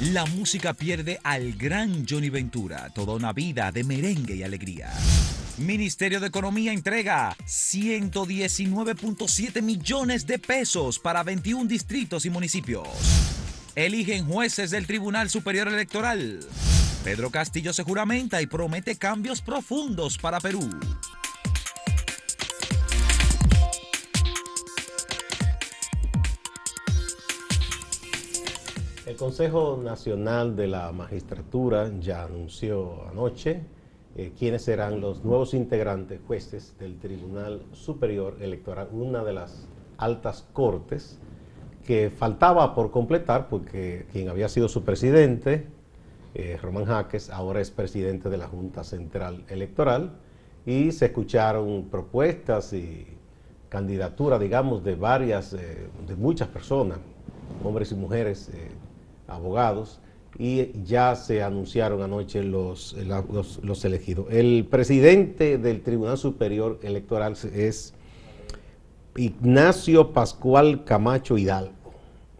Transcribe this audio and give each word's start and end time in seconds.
La 0.00 0.26
música 0.26 0.74
pierde 0.74 1.18
al 1.22 1.54
gran 1.54 2.04
Johnny 2.06 2.28
Ventura, 2.28 2.90
toda 2.90 3.14
una 3.14 3.32
vida 3.32 3.72
de 3.72 3.82
merengue 3.82 4.36
y 4.36 4.42
alegría. 4.42 4.92
Ministerio 5.56 6.20
de 6.20 6.26
Economía 6.26 6.74
entrega 6.74 7.34
119.7 7.46 9.62
millones 9.62 10.26
de 10.26 10.38
pesos 10.38 10.98
para 10.98 11.22
21 11.22 11.64
distritos 11.64 12.26
y 12.26 12.30
municipios. 12.30 12.86
Eligen 13.74 14.26
jueces 14.26 14.70
del 14.70 14.86
Tribunal 14.86 15.30
Superior 15.30 15.68
Electoral. 15.68 16.40
Pedro 17.02 17.30
Castillo 17.30 17.72
se 17.72 17.82
juramenta 17.82 18.42
y 18.42 18.46
promete 18.46 18.96
cambios 18.96 19.40
profundos 19.40 20.18
para 20.18 20.40
Perú. 20.40 20.68
El 29.16 29.20
Consejo 29.20 29.80
Nacional 29.82 30.56
de 30.56 30.66
la 30.66 30.92
Magistratura 30.92 31.90
ya 32.00 32.24
anunció 32.24 33.08
anoche 33.08 33.62
eh, 34.14 34.34
quiénes 34.38 34.64
serán 34.64 35.00
los 35.00 35.24
nuevos 35.24 35.54
integrantes, 35.54 36.20
jueces 36.26 36.74
del 36.78 36.98
Tribunal 36.98 37.62
Superior 37.72 38.36
Electoral, 38.42 38.90
una 38.92 39.24
de 39.24 39.32
las 39.32 39.68
altas 39.96 40.46
cortes 40.52 41.18
que 41.86 42.10
faltaba 42.10 42.74
por 42.74 42.90
completar 42.90 43.48
porque 43.48 44.04
quien 44.12 44.28
había 44.28 44.50
sido 44.50 44.68
su 44.68 44.84
presidente, 44.84 45.66
eh, 46.34 46.58
Román 46.60 46.84
Jaques, 46.84 47.30
ahora 47.30 47.62
es 47.62 47.70
presidente 47.70 48.28
de 48.28 48.36
la 48.36 48.48
Junta 48.48 48.84
Central 48.84 49.46
Electoral 49.48 50.12
y 50.66 50.92
se 50.92 51.06
escucharon 51.06 51.88
propuestas 51.90 52.74
y 52.74 53.06
candidaturas, 53.70 54.38
digamos, 54.40 54.84
de 54.84 54.94
varias, 54.94 55.54
eh, 55.54 55.88
de 56.06 56.16
muchas 56.16 56.48
personas, 56.48 56.98
hombres 57.64 57.92
y 57.92 57.94
mujeres 57.94 58.50
abogados, 59.28 60.00
y 60.38 60.82
ya 60.84 61.14
se 61.16 61.42
anunciaron 61.42 62.02
anoche 62.02 62.42
los, 62.42 62.94
los, 63.62 63.84
elegidos. 63.84 64.26
El 64.30 64.66
presidente 64.70 65.58
del 65.58 65.82
Tribunal 65.82 66.18
Superior 66.18 66.78
Electoral 66.82 67.34
es 67.54 67.94
Ignacio 69.16 70.12
Pascual 70.12 70.84
Camacho 70.84 71.38
Hidalgo. 71.38 71.72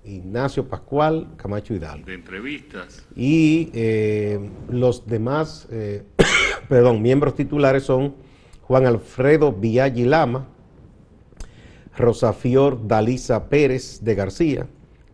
Ignacio 0.04 0.68
Pascual 0.68 1.28
Camacho 1.36 1.74
Hidalgo. 1.74 2.06
De 2.06 2.14
entrevistas. 2.14 3.04
Y 3.16 3.70
eh, 3.72 4.50
los 4.68 5.06
demás, 5.06 5.66
eh, 5.70 6.04
perdón, 6.68 7.02
miembros 7.02 7.34
titulares 7.34 7.84
son 7.84 8.14
Juan 8.62 8.86
Alfredo 8.86 9.52
Villagilama, 9.52 10.40
Lama, 10.40 10.48
Rosafior 11.96 12.86
Dalisa 12.86 13.48
Pérez 13.48 14.04
de 14.04 14.14
García, 14.14 14.66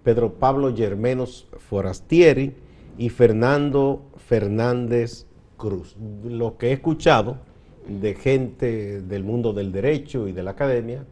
Pedro 0.02 0.34
Pablo 0.34 0.74
Germenos 0.74 1.46
Forastieri 1.58 2.54
y 2.98 3.08
Fernando 3.08 4.02
Fernández 4.16 5.26
Cruz. 5.56 5.96
Lo 6.24 6.58
que 6.58 6.68
he 6.68 6.72
escuchado 6.72 7.38
de 7.86 8.14
gente 8.14 9.00
del 9.02 9.24
mundo 9.24 9.52
del 9.52 9.72
derecho 9.72 10.28
y 10.28 10.32
de 10.32 10.42
la 10.42 10.52
academia 10.52 11.04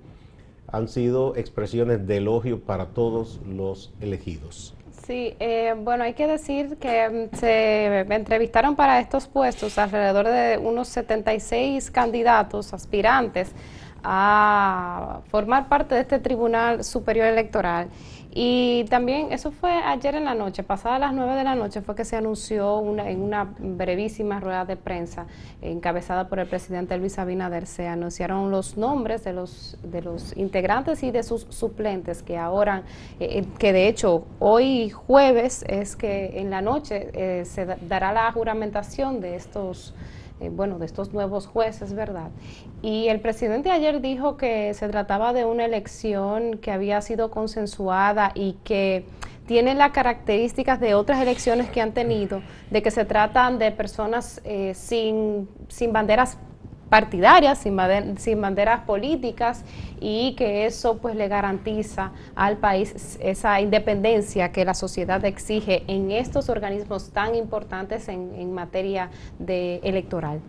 han 0.69 0.89
sido 0.89 1.35
expresiones 1.37 2.07
de 2.07 2.19
elogio 2.19 2.61
para 2.61 2.87
todos 2.87 3.41
los 3.47 3.93
elegidos. 4.01 4.75
Sí, 5.05 5.35
eh, 5.41 5.75
bueno, 5.77 6.05
hay 6.05 6.15
que 6.15 6.27
decir 6.27 6.77
que 6.77 7.29
mm, 7.33 7.37
se 7.37 7.87
entrevistaron 8.15 8.77
para 8.77 9.01
estos 9.01 9.27
puestos 9.27 9.79
alrededor 9.79 10.29
de 10.29 10.59
unos 10.59 10.89
76 10.89 11.91
candidatos, 11.91 12.73
aspirantes 12.73 13.53
a 14.03 15.21
formar 15.29 15.69
parte 15.69 15.95
de 15.95 16.03
este 16.03 16.19
Tribunal 16.19 16.85
Superior 16.85 17.27
Electoral. 17.27 17.89
Y 18.33 18.85
también 18.85 19.33
eso 19.33 19.51
fue 19.51 19.73
ayer 19.73 20.15
en 20.15 20.25
la 20.25 20.35
noche, 20.35 20.63
pasada 20.63 21.01
las 21.01 21.13
9 21.13 21.35
de 21.35 21.43
la 21.43 21.57
noche 21.57 21.81
fue 21.81 21.97
que 21.97 22.05
se 22.05 22.15
anunció 22.15 22.77
una, 22.79 23.11
en 23.11 23.23
una 23.23 23.55
brevísima 23.59 24.39
rueda 24.39 24.65
de 24.65 24.77
prensa 24.77 25.27
encabezada 25.63 26.29
por 26.29 26.39
el 26.39 26.47
presidente 26.47 26.97
Luis 26.97 27.19
Abinader, 27.19 27.67
se 27.67 27.89
anunciaron 27.89 28.53
los 28.53 28.77
nombres 28.77 29.25
de 29.25 29.33
los, 29.33 29.77
de 29.83 30.03
los 30.03 30.37
integrantes 30.37 31.03
y 31.03 31.11
de 31.11 31.25
sus 31.25 31.47
suplentes 31.49 32.23
que 32.23 32.39
ahora, 32.39 32.85
eh, 33.19 33.41
eh, 33.41 33.47
que 33.59 33.73
de 33.73 33.89
hecho 33.89 34.25
hoy 34.39 34.91
jueves 34.91 35.65
es 35.67 35.97
que 35.97 36.39
en 36.39 36.51
la 36.51 36.63
noche 36.63 37.11
eh, 37.13 37.45
se 37.45 37.67
dará 37.67 38.13
la 38.13 38.31
juramentación 38.31 39.21
de 39.21 39.35
estos 39.35 39.93
eh, 40.41 40.49
bueno, 40.51 40.79
de 40.79 40.87
estos 40.87 41.13
nuevos 41.13 41.47
jueces, 41.47 41.93
¿verdad? 41.93 42.31
Y 42.83 43.09
el 43.09 43.21
presidente 43.21 43.71
ayer 43.71 44.01
dijo 44.01 44.37
que 44.37 44.73
se 44.75 44.89
trataba 44.89 45.33
de 45.33 45.45
una 45.45 45.65
elección 45.65 46.59
que 46.59 46.71
había 46.71 47.01
sido 47.03 47.31
consensuada 47.31 48.33
y 48.35 48.55
que 48.65 49.05
tiene 49.47 49.75
las 49.75 49.91
características 49.91 50.81
de 50.81 50.95
otras 50.95 51.21
elecciones 51.21 51.71
que 51.71 51.81
han 51.81 51.93
tenido, 51.93 52.41
de 52.71 52.83
que 52.83 52.91
se 52.91 53.05
tratan 53.05 53.59
de 53.59 53.73
personas 53.73 54.41
eh, 54.45 54.73
sin, 54.75 55.49
sin 55.69 55.93
banderas 55.93 56.39
partidarias, 56.91 57.59
sin, 57.59 57.77
banderas 58.41 58.81
políticas 58.81 59.65
y 60.01 60.35
que 60.35 60.67
eso 60.67 60.99
pues 60.99 61.15
le 61.15 61.29
garantiza 61.29 62.13
al 62.35 62.59
país 62.59 63.17
esa 63.23 63.61
independencia 63.61 64.51
que 64.51 64.65
la 64.65 64.75
sociedad 64.75 65.25
exige 65.25 65.85
en 65.87 66.11
estos 66.11 66.49
organismos 66.49 67.11
tan 67.11 67.37
importantes 67.37 68.09
en, 68.09 68.51
materia 68.51 69.11
de 69.39 69.77
electoral. 69.85 70.41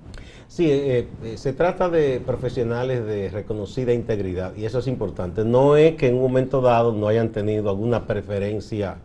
Sí, 0.48 0.70
eh, 0.70 1.08
eh, 1.24 1.38
se 1.38 1.54
trata 1.54 1.88
de 1.90 2.20
profesionales 2.20 3.06
de 3.06 3.30
reconocida 3.30 3.94
integridad 3.94 4.56
y 4.56 4.66
eso 4.66 4.80
es 4.80 4.88
importante. 4.88 5.46
No 5.46 5.78
es 5.78 5.96
que 5.96 6.08
en 6.08 6.16
un 6.16 6.22
momento 6.22 6.62
dado 6.62 6.92
no 6.92 7.08
hayan 7.08 7.32
tenido 7.32 7.70
alguna 7.70 8.08
preferencia, 8.08 8.98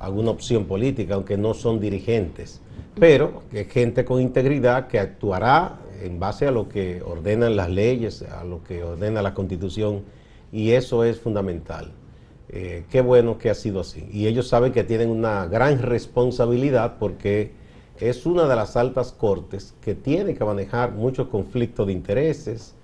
alguna 0.00 0.32
opción 0.32 0.64
política, 0.64 1.14
aunque 1.14 1.36
no 1.36 1.54
son 1.54 1.78
dirigentes, 1.78 2.60
pero 2.98 3.44
que 3.50 3.66
gente 3.66 4.04
con 4.04 4.20
integridad 4.20 4.88
que 4.88 4.98
actuará 4.98 5.78
en 6.02 6.18
base 6.18 6.46
a 6.46 6.50
lo 6.50 6.68
que 6.68 7.02
ordenan 7.02 7.56
las 7.56 7.70
leyes, 7.70 8.22
a 8.22 8.44
lo 8.44 8.62
que 8.62 8.82
ordena 8.82 9.22
la 9.22 9.34
constitución, 9.34 10.02
y 10.52 10.72
eso 10.72 11.04
es 11.04 11.20
fundamental. 11.20 11.92
Eh, 12.48 12.84
qué 12.90 13.00
bueno 13.00 13.38
que 13.38 13.50
ha 13.50 13.54
sido 13.54 13.80
así. 13.80 14.08
Y 14.12 14.26
ellos 14.26 14.48
saben 14.48 14.72
que 14.72 14.84
tienen 14.84 15.10
una 15.10 15.46
gran 15.46 15.82
responsabilidad 15.82 16.96
porque 16.98 17.52
es 17.98 18.26
una 18.26 18.46
de 18.46 18.54
las 18.54 18.76
altas 18.76 19.12
cortes 19.12 19.74
que 19.80 19.94
tiene 19.94 20.34
que 20.34 20.44
manejar 20.44 20.92
muchos 20.92 21.28
conflictos 21.28 21.86
de 21.86 21.92
intereses. 21.92 22.74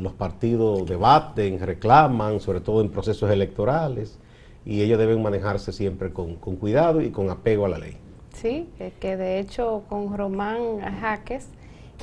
Los 0.00 0.12
partidos 0.12 0.86
debaten, 0.86 1.58
reclaman, 1.58 2.40
sobre 2.40 2.60
todo 2.60 2.80
en 2.80 2.90
procesos 2.90 3.30
electorales, 3.30 4.18
y 4.64 4.82
ellos 4.82 4.98
deben 4.98 5.22
manejarse 5.22 5.72
siempre 5.72 6.12
con, 6.12 6.36
con 6.36 6.56
cuidado 6.56 7.00
y 7.00 7.10
con 7.10 7.30
apego 7.30 7.66
a 7.66 7.70
la 7.70 7.78
ley. 7.78 7.96
Sí, 8.34 8.68
que 9.00 9.16
de 9.16 9.40
hecho 9.40 9.82
con 9.88 10.16
Román 10.16 10.80
Jaques 11.00 11.48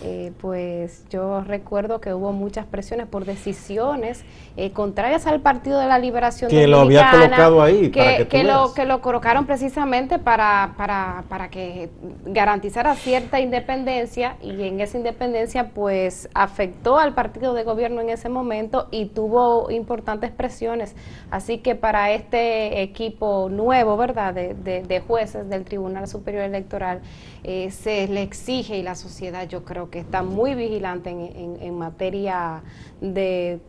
eh, 0.03 0.31
pues 0.39 1.05
yo 1.09 1.41
recuerdo 1.41 1.99
que 2.01 2.13
hubo 2.13 2.31
muchas 2.31 2.65
presiones 2.65 3.07
por 3.07 3.25
decisiones 3.25 4.23
eh, 4.57 4.71
contrarias 4.71 5.27
al 5.27 5.41
Partido 5.41 5.79
de 5.79 5.87
la 5.87 5.99
Liberación 5.99 6.49
que 6.49 6.67
lo 6.67 6.79
había 6.79 7.09
colocado 7.11 7.61
ahí 7.61 7.89
que, 7.91 8.27
que, 8.29 8.43
lo 8.43 8.73
que 8.73 8.85
lo 8.85 9.01
colocaron 9.01 9.45
precisamente 9.45 10.19
para, 10.19 10.73
para, 10.77 11.23
para 11.29 11.49
que 11.49 11.89
garantizara 12.25 12.95
cierta 12.95 13.39
independencia 13.39 14.37
y 14.41 14.63
en 14.63 14.79
esa 14.81 14.97
independencia 14.97 15.69
pues 15.69 16.29
afectó 16.33 16.97
al 16.97 17.13
partido 17.13 17.53
de 17.53 17.63
gobierno 17.63 18.01
en 18.01 18.09
ese 18.09 18.29
momento 18.29 18.87
y 18.91 19.05
tuvo 19.07 19.69
importantes 19.71 20.31
presiones. 20.31 20.95
Así 21.31 21.59
que 21.59 21.75
para 21.75 22.11
este 22.11 22.81
equipo 22.81 23.49
nuevo 23.49 23.97
verdad 23.97 24.33
de, 24.33 24.53
de, 24.53 24.99
jueces 24.99 25.49
del 25.49 25.63
Tribunal 25.63 26.07
Superior 26.07 26.43
Electoral 26.43 27.01
eh, 27.43 27.71
se 27.71 28.07
le 28.07 28.21
exige 28.21 28.77
y 28.77 28.83
la 28.83 28.95
sociedad 28.95 29.47
yo 29.47 29.63
creo 29.63 29.88
que 29.89 29.99
está 29.99 30.23
muy 30.23 30.55
vigilante 30.55 31.09
en, 31.09 31.77
materia 31.77 32.61
de, 33.01 33.59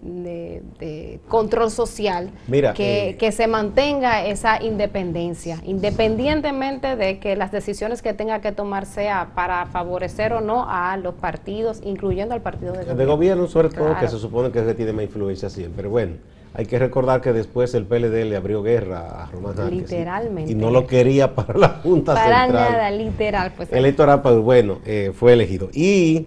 control 1.29 1.71
social, 1.71 2.31
que, 2.75 3.11
eh, 3.11 3.17
que, 3.17 3.33
se 3.33 3.47
mantenga 3.47 4.25
esa 4.25 4.63
independencia, 4.63 5.61
independientemente 5.65 6.97
de 6.97 7.19
que 7.19 7.37
las 7.37 7.53
decisiones 7.53 8.03
que 8.03 8.15
tenga 8.15 8.41
que 8.41 8.53
tomar 8.53 8.87
sea 8.87 9.33
para 9.35 9.67
favorecer 9.67 10.33
o 10.33 10.41
no 10.41 10.67
a 10.69 10.97
los 10.97 11.15
partidos, 11.15 11.81
incluyendo 11.85 12.35
al 12.35 12.43
partido 12.43 12.73
de 12.73 12.79
gobierno. 12.79 12.97
De 12.97 13.07
gobierno, 13.07 13.47
sobre 13.47 13.69
todo, 13.71 13.97
que 13.99 14.09
se 14.09 14.19
supone 14.19 14.51
que 14.51 14.63
tiene 14.75 14.93
más 14.93 15.05
influencia 15.05 15.49
siempre. 15.49 15.89
Bueno. 15.89 16.40
Hay 16.53 16.67
que 16.67 16.79
recordar 16.79 17.21
que 17.21 17.33
después 17.33 17.75
el 17.75 17.87
PLD 17.87 18.25
le 18.25 18.37
abrió 18.37 18.63
guerra 18.63 19.23
a 19.23 19.31
Román 19.31 19.55
Jaques. 19.55 19.73
Literalmente. 19.73 20.51
Y, 20.51 20.55
no 20.55 20.71
lo 20.71 20.87
quería 20.87 21.35
para 21.35 21.57
la 21.57 21.69
Junta 21.83 22.15
para 22.15 22.45
Central. 22.45 22.67
Para 22.67 22.71
nada, 22.71 22.91
literal. 22.91 23.53
Pues, 23.57 23.73
Electoral, 23.73 24.23
pues 24.23 24.37
bueno, 24.39 24.79
eh, 24.85 25.13
fue 25.15 25.35
elegido. 25.35 25.71
Y 25.73 26.27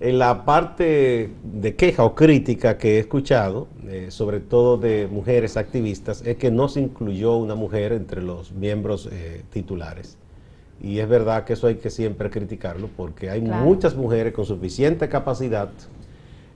en 0.00 0.18
la 0.18 0.46
parte 0.46 1.30
de 1.42 1.76
queja 1.76 2.04
o 2.04 2.14
crítica 2.14 2.78
que 2.78 2.96
he 2.96 2.98
escuchado, 3.00 3.68
eh, 3.86 4.06
sobre 4.10 4.40
todo 4.40 4.78
de 4.78 5.06
mujeres 5.10 5.58
activistas, 5.58 6.22
es 6.24 6.36
que 6.36 6.50
no 6.50 6.68
se 6.68 6.80
incluyó 6.80 7.36
una 7.36 7.54
mujer 7.54 7.92
entre 7.92 8.22
los 8.22 8.52
miembros 8.52 9.10
eh, 9.12 9.42
titulares. 9.50 10.16
Y 10.82 11.00
es 11.00 11.08
verdad 11.08 11.44
que 11.44 11.52
eso 11.52 11.66
hay 11.66 11.74
que 11.74 11.90
siempre 11.90 12.30
criticarlo, 12.30 12.88
porque 12.96 13.28
hay 13.28 13.42
muchas 13.42 13.94
mujeres 13.94 14.32
con 14.32 14.46
suficiente 14.46 15.10
capacidad 15.10 15.68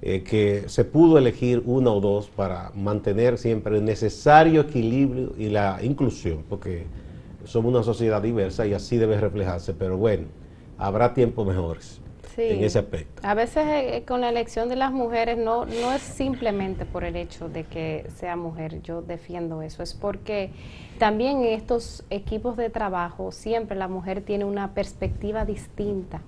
eh, 0.07 0.23
que 0.23 0.69
se 0.69 0.85
pudo 0.85 1.17
elegir 1.17 1.63
una 1.65 1.91
o 1.91 1.99
dos 1.99 2.29
para 2.29 2.71
mantener 2.75 3.39
siempre 3.39 3.79
el 3.79 3.87
necesario 3.87 4.61
equilibrio 4.61 5.33
y 5.39 5.49
la 5.49 5.79
inclusión, 5.83 6.45
porque 6.47 6.85
somos 7.45 7.73
una 7.73 7.83
sociedad 7.83 8.21
diversa 8.21 8.67
y 8.67 8.75
así 8.75 8.99
debe 8.99 9.19
reflejarse, 9.19 9.73
pero 9.73 9.97
bueno, 9.97 10.27
habrá 10.77 11.15
tiempos 11.15 11.47
mejores 11.47 12.03
en 12.37 12.63
ese 12.63 12.81
aspecto. 12.81 13.23
A 13.27 13.33
veces 13.33 13.65
eh, 13.67 14.05
con 14.07 14.21
la 14.21 14.29
elección 14.29 14.69
de 14.69 14.77
las 14.77 14.93
mujeres 14.93 15.39
no, 15.39 15.65
no 15.65 15.95
es 15.95 16.03
simplemente 16.03 16.85
por 16.85 17.05
el 17.05 17.17
hecho 17.17 17.49
de 17.49 17.65
que 17.65 18.05
sea 18.15 18.37
mujer, 18.37 18.83
yo 18.83 19.01
defiendo 19.01 19.63
eso, 19.63 19.83
es 19.83 19.95
porque 19.95 20.51
también 20.99 21.39
en 21.39 21.55
estos 21.55 22.05
equipos 22.11 22.59
de 22.59 22.69
trabajo 22.69 23.33
siempre 23.33 23.75
la 23.75 23.89
mujer 23.89 24.21
tiene 24.21 24.45
una 24.45 24.75
perspectiva 24.75 25.47
distinta 25.47 26.21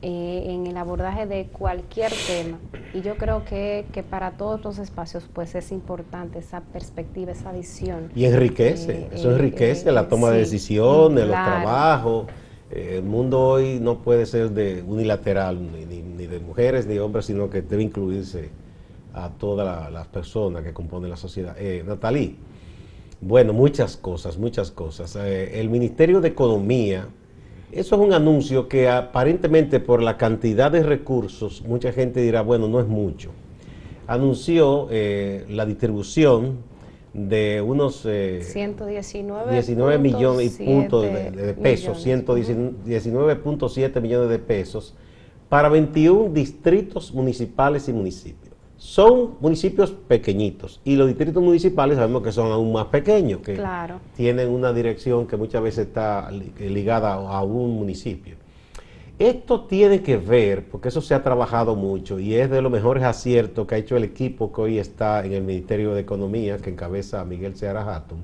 eh, 0.00 0.44
en 0.46 0.68
el 0.68 0.76
abordaje 0.76 1.26
de 1.26 1.46
cualquier 1.46 2.12
tema. 2.28 2.60
Y 2.94 3.00
yo 3.00 3.16
creo 3.16 3.44
que, 3.44 3.84
que, 3.92 4.04
para 4.04 4.30
todos 4.32 4.62
los 4.62 4.78
espacios 4.78 5.28
pues 5.32 5.56
es 5.56 5.72
importante 5.72 6.38
esa 6.38 6.60
perspectiva, 6.60 7.32
esa 7.32 7.50
visión. 7.50 8.08
Y 8.14 8.24
enriquece, 8.24 8.92
eh, 8.92 9.08
eso 9.14 9.32
enriquece 9.32 9.90
la 9.90 10.08
toma 10.08 10.30
de 10.30 10.38
decisiones, 10.38 11.26
los 11.26 11.34
trabajos. 11.34 12.26
el 12.70 13.02
mundo 13.02 13.40
hoy 13.40 13.80
no 13.80 13.98
puede 13.98 14.24
ser 14.26 14.50
de 14.50 14.84
unilateral, 14.86 15.58
ni, 15.60 15.84
ni, 15.84 16.26
de 16.28 16.38
mujeres 16.38 16.86
ni 16.86 16.94
de 16.94 17.00
hombres, 17.00 17.26
sino 17.26 17.50
que 17.50 17.62
debe 17.62 17.82
incluirse 17.82 18.50
a 19.12 19.30
todas 19.30 19.92
las 19.92 20.06
personas 20.06 20.62
que 20.62 20.72
componen 20.72 21.10
la 21.10 21.16
sociedad. 21.16 21.56
Eh, 21.58 21.82
Natalí, 21.84 22.36
bueno, 23.20 23.52
muchas 23.52 23.96
cosas, 23.96 24.38
muchas 24.38 24.70
cosas. 24.70 25.16
el 25.16 25.68
Ministerio 25.68 26.20
de 26.20 26.28
Economía 26.28 27.08
eso 27.72 27.94
es 27.96 28.00
un 28.00 28.12
anuncio 28.12 28.68
que 28.68 28.88
aparentemente 28.88 29.80
por 29.80 30.02
la 30.02 30.16
cantidad 30.16 30.70
de 30.70 30.82
recursos, 30.82 31.62
mucha 31.66 31.92
gente 31.92 32.20
dirá, 32.20 32.42
bueno, 32.42 32.68
no 32.68 32.80
es 32.80 32.86
mucho. 32.86 33.30
Anunció 34.06 34.88
eh, 34.90 35.44
la 35.50 35.66
distribución 35.66 36.58
de 37.12 37.60
unos 37.60 38.06
119 38.42 39.98
millones 39.98 40.60
y 40.60 40.64
puntos 40.64 41.02
de, 41.02 41.54
pesos, 41.60 42.06
119.7 42.06 44.00
millones 44.00 44.30
de 44.30 44.38
pesos 44.38 44.94
para 45.48 45.68
21 45.68 46.30
distritos 46.32 47.12
municipales 47.12 47.88
y 47.88 47.92
municipios. 47.92 48.54
Son 48.78 49.34
municipios 49.40 49.90
pequeñitos 49.90 50.80
y 50.84 50.94
los 50.94 51.08
distritos 51.08 51.42
municipales 51.42 51.96
sabemos 51.96 52.22
que 52.22 52.30
son 52.30 52.52
aún 52.52 52.72
más 52.72 52.86
pequeños, 52.86 53.40
que 53.40 53.60
tienen 54.16 54.48
una 54.48 54.72
dirección 54.72 55.26
que 55.26 55.36
muchas 55.36 55.64
veces 55.64 55.88
está 55.88 56.30
ligada 56.30 57.14
a 57.14 57.42
un 57.42 57.74
municipio. 57.74 58.36
Esto 59.18 59.62
tiene 59.64 60.00
que 60.00 60.16
ver, 60.16 60.68
porque 60.68 60.90
eso 60.90 61.00
se 61.00 61.12
ha 61.12 61.24
trabajado 61.24 61.74
mucho 61.74 62.20
y 62.20 62.36
es 62.36 62.50
de 62.50 62.62
los 62.62 62.70
mejores 62.70 63.02
aciertos 63.02 63.66
que 63.66 63.74
ha 63.74 63.78
hecho 63.78 63.96
el 63.96 64.04
equipo 64.04 64.52
que 64.52 64.60
hoy 64.60 64.78
está 64.78 65.26
en 65.26 65.32
el 65.32 65.42
Ministerio 65.42 65.92
de 65.92 66.02
Economía, 66.02 66.58
que 66.58 66.70
encabeza 66.70 67.24
Miguel 67.24 67.56
Seara 67.56 67.82
Hatton. 67.82 68.20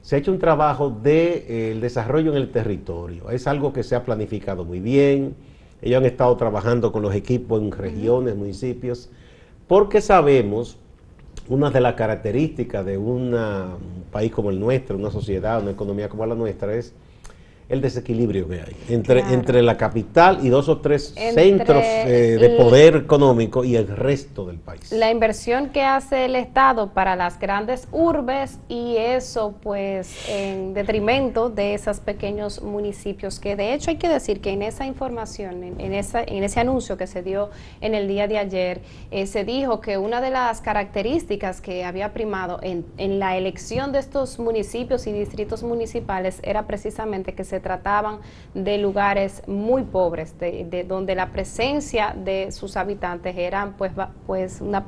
Se 0.00 0.16
ha 0.16 0.18
hecho 0.18 0.32
un 0.32 0.38
trabajo 0.38 0.88
de 0.88 1.44
eh, 1.46 1.78
desarrollo 1.78 2.30
en 2.30 2.38
el 2.38 2.50
territorio. 2.50 3.28
Es 3.28 3.46
algo 3.46 3.74
que 3.74 3.82
se 3.82 3.94
ha 3.94 4.02
planificado 4.02 4.64
muy 4.64 4.80
bien. 4.80 5.34
Ellos 5.82 5.98
han 5.98 6.06
estado 6.06 6.34
trabajando 6.38 6.90
con 6.90 7.02
los 7.02 7.14
equipos 7.14 7.60
en 7.60 7.70
regiones, 7.70 8.34
municipios 8.34 9.10
porque 9.68 10.00
sabemos, 10.00 10.78
una 11.48 11.70
de 11.70 11.80
las 11.80 11.94
características 11.94 12.84
de 12.84 12.98
un 12.98 13.36
país 14.10 14.32
como 14.32 14.50
el 14.50 14.58
nuestro, 14.58 14.96
una 14.96 15.10
sociedad, 15.10 15.62
una 15.62 15.70
economía 15.70 16.08
como 16.08 16.26
la 16.26 16.34
nuestra, 16.34 16.74
es 16.74 16.94
el 17.68 17.82
desequilibrio 17.82 18.48
que 18.48 18.60
hay 18.60 18.76
entre, 18.88 19.20
entre 19.20 19.62
la 19.62 19.76
capital 19.76 20.38
y 20.42 20.48
dos 20.48 20.68
o 20.68 20.78
tres 20.78 21.14
centros 21.34 21.82
eh, 21.84 22.38
de 22.40 22.50
poder 22.50 22.96
económico 22.96 23.62
y 23.62 23.76
el 23.76 23.88
resto 23.88 24.46
del 24.46 24.56
país. 24.56 24.90
La 24.90 25.10
inversión 25.10 25.68
que 25.68 25.82
hace 25.82 26.24
el 26.24 26.34
Estado 26.34 26.94
para 26.94 27.14
las 27.14 27.38
grandes 27.38 27.86
urbes 27.92 28.58
y 28.68 28.96
eso 28.96 29.54
pues 29.62 30.28
en 30.28 30.72
detrimento 30.72 31.50
de 31.50 31.74
esos 31.74 32.00
pequeños 32.00 32.62
municipios 32.62 33.38
que 33.38 33.54
de 33.54 33.74
hecho 33.74 33.90
hay 33.90 33.96
que 33.96 34.08
decir 34.08 34.40
que 34.40 34.50
en 34.50 34.62
esa 34.62 34.86
información, 34.86 35.62
en, 35.62 35.94
esa, 35.94 36.22
en 36.22 36.44
ese 36.44 36.60
anuncio 36.60 36.96
que 36.96 37.06
se 37.06 37.22
dio 37.22 37.50
en 37.80 37.94
el 37.94 38.08
día 38.08 38.28
de 38.28 38.38
ayer, 38.38 38.80
eh, 39.10 39.26
se 39.26 39.44
dijo 39.44 39.80
que 39.80 39.98
una 39.98 40.20
de 40.22 40.30
las 40.30 40.62
características 40.62 41.60
que 41.60 41.84
había 41.84 42.14
primado 42.14 42.60
en, 42.62 42.86
en 42.96 43.18
la 43.18 43.36
elección 43.36 43.92
de 43.92 43.98
estos 43.98 44.38
municipios 44.38 45.06
y 45.06 45.12
distritos 45.12 45.62
municipales 45.62 46.40
era 46.42 46.66
precisamente 46.66 47.34
que 47.34 47.44
se 47.44 47.57
trataban 47.60 48.18
de 48.54 48.78
lugares 48.78 49.42
muy 49.46 49.82
pobres, 49.82 50.38
de, 50.38 50.84
donde 50.86 51.14
la 51.14 51.30
presencia 51.30 52.14
de 52.16 52.52
sus 52.52 52.76
habitantes 52.76 53.36
eran 53.36 53.74
pues, 53.74 53.92
pues 54.26 54.60
una, 54.60 54.86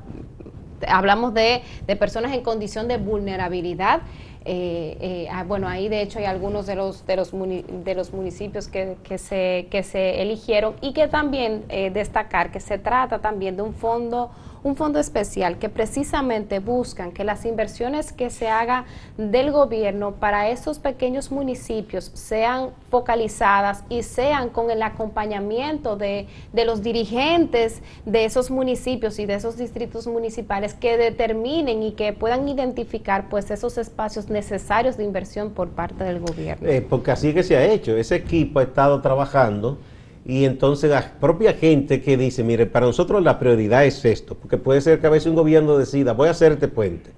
hablamos 0.87 1.35
de, 1.35 1.63
personas 1.99 2.33
en 2.33 2.43
condición 2.43 2.89
de 2.89 2.99
vulnerabilidad. 2.99 4.03
Eh, 4.45 4.97
eh, 5.01 5.29
ah, 5.31 5.45
bueno, 5.45 5.69
ahí 5.69 5.89
de 5.89 6.01
hecho 6.01 6.19
hay 6.19 6.25
algunos 6.25 6.67
de 6.67 6.75
los, 6.75 7.07
de 7.07 7.17
los, 7.17 7.31
de 7.33 7.95
los 7.95 8.13
municipios 8.15 8.69
que, 8.69 8.97
que, 9.03 9.19
se, 9.19 9.67
que 9.71 9.83
se 9.83 10.23
eligieron 10.23 10.77
y 10.81 10.95
que 10.95 11.09
también 11.09 11.65
eh, 11.69 11.91
destacar 11.91 12.51
que 12.51 12.61
se 12.61 12.79
trata 12.79 13.19
también 13.19 13.57
de 13.57 13.63
un 13.63 13.75
fondo 13.75 14.31
un 14.63 14.77
fondo 14.77 14.99
especial 14.99 15.59
que 15.59 15.69
precisamente 15.69 16.59
buscan 16.59 17.13
que 17.13 17.25
las 17.25 17.45
inversiones 17.45 18.13
que 18.13 18.31
se 18.31 18.49
haga 18.49 18.85
del 19.17 19.53
gobierno 19.53 20.13
para 20.13 20.49
esos 20.51 20.79
pequeños 20.79 21.31
municipios 21.31 22.11
sean 22.15 22.71
focalizadas 22.91 23.85
y 23.89 24.03
sean 24.03 24.51
con 24.51 24.71
el 24.71 24.83
acompañamiento 24.83 25.97
de, 25.97 26.27
de 26.53 26.65
los 26.65 26.83
dirigentes 26.83 27.83
de 28.05 28.25
esos 28.25 28.51
municipios 28.51 29.19
y 29.19 29.27
de 29.27 29.35
esos 29.35 29.57
distritos 29.57 30.07
municipales 30.07 30.75
que 30.75 30.97
determinen 30.97 31.83
y 31.83 31.93
que 31.93 32.13
puedan 32.13 32.49
identificar 32.49 33.29
pues 33.29 33.51
esos 33.51 33.79
espacios 33.79 34.29
necesarios 34.29 34.97
de 34.97 35.05
inversión 35.05 35.51
por 35.51 35.69
parte 35.71 36.05
del 36.05 36.21
gobierno. 36.21 36.69
Eh, 36.69 36.83
porque 36.83 37.11
así 37.11 37.33
que 37.33 37.43
se 37.43 37.57
ha 37.57 37.65
hecho, 37.65 37.97
ese 37.97 38.17
equipo 38.17 38.61
ha 38.61 38.65
estado 38.65 39.01
trabajando 39.01 39.79
y 40.25 40.45
entonces 40.45 40.91
la 40.91 41.19
propia 41.19 41.55
gente 41.55 42.03
que 42.03 42.17
dice, 42.17 42.45
mire, 42.45 42.67
para 42.67 42.87
nosotros 42.87 43.23
la 43.23 43.39
prioridad 43.39 43.85
es 43.85 44.05
esto, 44.05 44.35
porque 44.35 44.59
puede 44.59 44.81
ser 44.81 45.01
que 45.01 45.07
a 45.07 45.11
veces 45.11 45.29
un 45.29 45.35
gobierno 45.35 45.79
decida, 45.79 46.13
voy 46.13 46.29
a 46.29 46.33
hacer 46.33 46.53
este 46.53 46.69
puente 46.69 47.11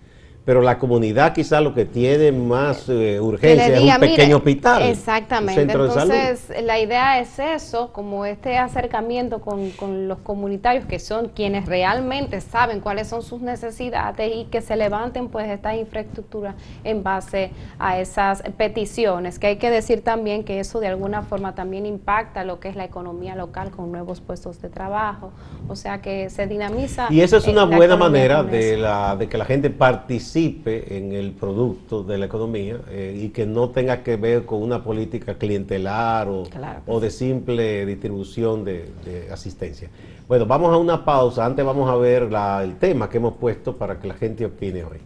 pero 0.45 0.61
la 0.61 0.79
comunidad 0.79 1.33
quizá 1.33 1.61
lo 1.61 1.73
que 1.73 1.85
tiene 1.85 2.33
más 2.33 2.89
eh, 2.89 3.21
urgencia 3.21 3.77
es 3.77 3.81
un 3.81 4.01
pequeño 4.01 4.39
hospital. 4.39 4.83
Exactamente. 4.83 5.63
Entonces, 5.63 6.53
la 6.65 6.81
idea 6.81 7.21
es 7.21 7.39
eso, 7.39 7.93
como 7.93 8.25
este 8.25 8.59
acercamiento 8.59 9.41
con, 9.41 9.71
con, 9.71 10.09
los 10.09 10.19
comunitarios 10.19 10.85
que 10.87 10.99
son 10.99 11.29
quienes 11.29 11.67
realmente 11.67 12.41
saben 12.41 12.81
cuáles 12.81 13.09
son 13.09 13.23
sus 13.23 13.41
necesidades 13.41 14.33
y 14.35 14.45
que 14.47 14.63
se 14.63 14.77
levanten 14.77 15.29
pues 15.29 15.49
esta 15.49 15.77
infraestructura 15.77 16.57
en 16.83 17.05
base 17.05 17.53
a 17.79 18.01
esas 18.01 18.43
peticiones, 18.57 19.39
que 19.39 19.47
hay 19.49 19.57
que 19.57 19.71
decir 19.71 20.03
también 20.03 20.43
que 20.43 20.59
eso 20.59 20.81
de 20.81 20.89
alguna 20.89 21.23
forma 21.23 21.55
también 21.55 21.87
impacta 21.87 22.43
lo 22.43 22.59
que 22.59 22.69
es 22.69 22.75
la 22.75 22.85
economía 22.85 23.37
local 23.37 23.71
con 23.71 23.93
nuevos 23.93 24.21
puestos 24.21 24.61
de 24.61 24.69
trabajo, 24.69 25.31
o 25.69 25.77
sea 25.77 26.01
que 26.01 26.31
se 26.31 26.49
dinamiza. 26.49 27.07
Y 27.11 27.21
esa 27.21 27.37
es 27.37 27.47
una 27.47 27.65
buena 27.65 27.97
manera 27.97 28.43
de, 28.43 28.77
la, 28.77 29.15
de 29.15 29.29
que 29.29 29.39
la 29.39 29.45
gente 29.45 29.71
participe 29.71 30.32
participe 30.33 30.97
en 30.97 31.13
el 31.13 31.33
producto 31.33 32.03
de 32.03 32.17
la 32.17 32.25
economía 32.25 32.81
eh, 32.89 33.21
y 33.23 33.29
que 33.29 33.45
no 33.45 33.69
tenga 33.69 34.03
que 34.03 34.17
ver 34.17 34.47
con 34.47 34.63
una 34.63 34.83
política 34.83 35.35
clientelar 35.35 36.27
o, 36.27 36.45
o 36.87 37.01
de 37.01 37.11
simple 37.11 37.85
distribución 37.85 38.65
de, 38.65 39.29
asistencia. 39.31 39.91
Bueno, 40.27 40.47
vamos 40.47 40.73
a 40.73 40.79
una 40.79 41.05
pausa. 41.05 41.45
Antes 41.45 41.63
vamos 41.67 41.91
a 41.91 41.97
ver 41.97 42.31
el 42.63 42.77
tema 42.77 43.11
que 43.11 43.19
hemos 43.19 43.35
puesto 43.35 43.77
para 43.77 44.01
que 44.01 44.09
la 44.09 44.15
gente 44.15 44.47
opine 44.47 44.85
hoy. 44.85 45.01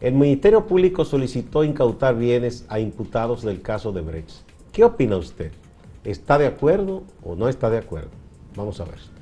El 0.00 0.14
Ministerio 0.14 0.66
Público 0.66 1.04
solicitó 1.04 1.62
incautar 1.62 2.16
bienes 2.16 2.66
a 2.68 2.80
imputados 2.80 3.42
del 3.42 3.62
caso 3.62 3.92
de 3.92 4.00
Brecht. 4.00 4.30
¿Qué 4.72 4.82
opina 4.82 5.16
usted? 5.16 5.52
¿Está 6.02 6.38
de 6.38 6.48
acuerdo 6.48 7.04
o 7.22 7.36
no 7.36 7.48
está 7.48 7.70
de 7.70 7.78
acuerdo? 7.78 8.10
Vamos 8.56 8.80
a 8.80 8.84
ver. 8.84 9.19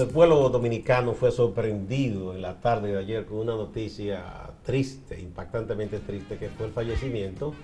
El 0.00 0.08
pueblo 0.08 0.48
dominicano 0.48 1.12
fue 1.12 1.30
sorprendido 1.30 2.34
en 2.34 2.42
la 2.42 2.60
tarde 2.60 2.92
de 2.92 2.98
ayer 2.98 3.26
con 3.26 3.38
una 3.38 3.54
noticia 3.54 4.50
triste, 4.64 5.20
impactantemente 5.20 6.00
triste, 6.00 6.36
que 6.36 6.48
fue 6.48 6.66
el 6.66 6.72
fallecimiento 6.72 7.54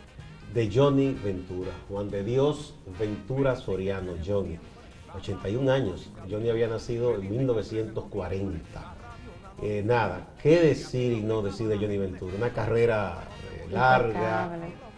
de 0.55 0.71
Johnny 0.73 1.13
Ventura, 1.25 1.71
Juan 1.89 2.09
de 2.09 2.23
Dios 2.23 2.75
Ventura 2.99 3.57
Soriano, 3.57 4.13
Johnny, 4.25 4.59
81 5.17 5.73
años. 5.73 6.11
Johnny 6.31 6.51
había 6.51 6.69
nacido 6.69 7.17
en 7.17 7.31
1940. 7.31 8.95
Eh, 9.63 9.83
nada, 9.85 10.29
¿qué 10.43 10.61
decir 10.61 11.13
y 11.13 11.23
no 11.23 11.43
decir 11.43 11.69
de 11.69 11.79
Johnny 11.79 11.99
Ventura? 11.99 12.33
Una 12.37 12.53
carrera 12.53 13.25
eh, 13.55 13.73
larga. 13.73 14.57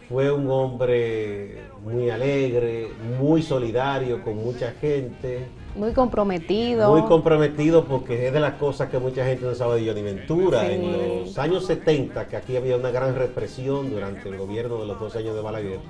Fue 0.09 0.31
un 0.31 0.51
hombre 0.51 1.63
muy 1.83 2.11
alegre, 2.11 2.89
muy 3.19 3.43
solidario 3.43 4.23
con 4.23 4.37
mucha 4.37 4.73
gente 4.73 5.47
muy 5.75 5.93
comprometido. 5.93 6.91
Muy 6.91 7.03
comprometido 7.03 7.85
porque 7.85 8.27
es 8.27 8.33
de 8.33 8.41
las 8.41 8.55
cosas 8.55 8.91
que 8.91 8.99
mucha 8.99 9.25
gente 9.25 9.45
no 9.45 9.55
sabe 9.55 9.81
de 9.81 9.89
Johnny 9.89 10.03
Ventura. 10.03 10.71
En 10.71 11.23
los 11.23 11.39
años 11.39 11.67
70, 11.67 12.29
que 12.29 12.37
aquí 12.37 12.57
había 12.57 12.77
una 12.77 12.91
gran 12.91 13.15
represión 13.15 13.91
durante 13.91 14.29
el 14.29 14.37
gobierno 14.37 14.79
de 14.79 14.87
los 14.87 15.01
dos 15.01 15.17
años 15.17 15.35
de 15.35 15.41
Balaguer, 15.41 15.81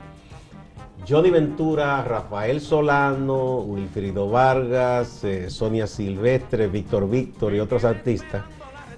Johnny 1.08 1.30
Ventura, 1.30 2.02
Rafael 2.04 2.60
Solano, 2.60 3.58
Wilfrido 3.58 4.30
Vargas, 4.30 5.24
eh, 5.24 5.50
Sonia 5.50 5.86
Silvestre, 5.86 6.68
Víctor 6.68 7.10
Víctor 7.10 7.54
y 7.54 7.60
otros 7.60 7.84
artistas 7.84 8.44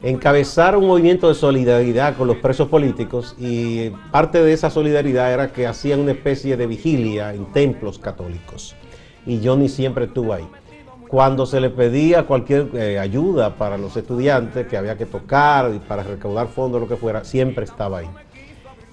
encabezaron 0.04 0.82
un 0.82 0.88
movimiento 0.88 1.28
de 1.28 1.34
solidaridad 1.34 2.14
con 2.16 2.28
los 2.28 2.36
presos 2.36 2.68
políticos 2.68 3.34
y 3.38 3.88
parte 4.12 4.42
de 4.42 4.52
esa 4.52 4.68
solidaridad 4.68 5.32
era 5.32 5.50
que 5.50 5.66
hacían 5.66 6.00
una 6.00 6.12
especie 6.12 6.58
de 6.58 6.66
vigilia 6.66 7.32
en 7.32 7.46
templos 7.52 7.98
católicos. 7.98 8.76
Y 9.24 9.40
Johnny 9.42 9.70
siempre 9.70 10.04
estuvo 10.04 10.34
ahí. 10.34 10.46
Cuando 11.08 11.46
se 11.46 11.60
le 11.60 11.70
pedía 11.70 12.24
cualquier 12.24 12.70
eh, 12.74 12.98
ayuda 12.98 13.54
para 13.56 13.78
los 13.78 13.96
estudiantes 13.96 14.66
que 14.66 14.76
había 14.76 14.96
que 14.96 15.06
tocar 15.06 15.72
y 15.74 15.78
para 15.78 16.02
recaudar 16.02 16.48
fondos, 16.48 16.80
lo 16.80 16.88
que 16.88 16.96
fuera, 16.96 17.24
siempre 17.24 17.64
estaba 17.64 17.98
ahí 17.98 18.08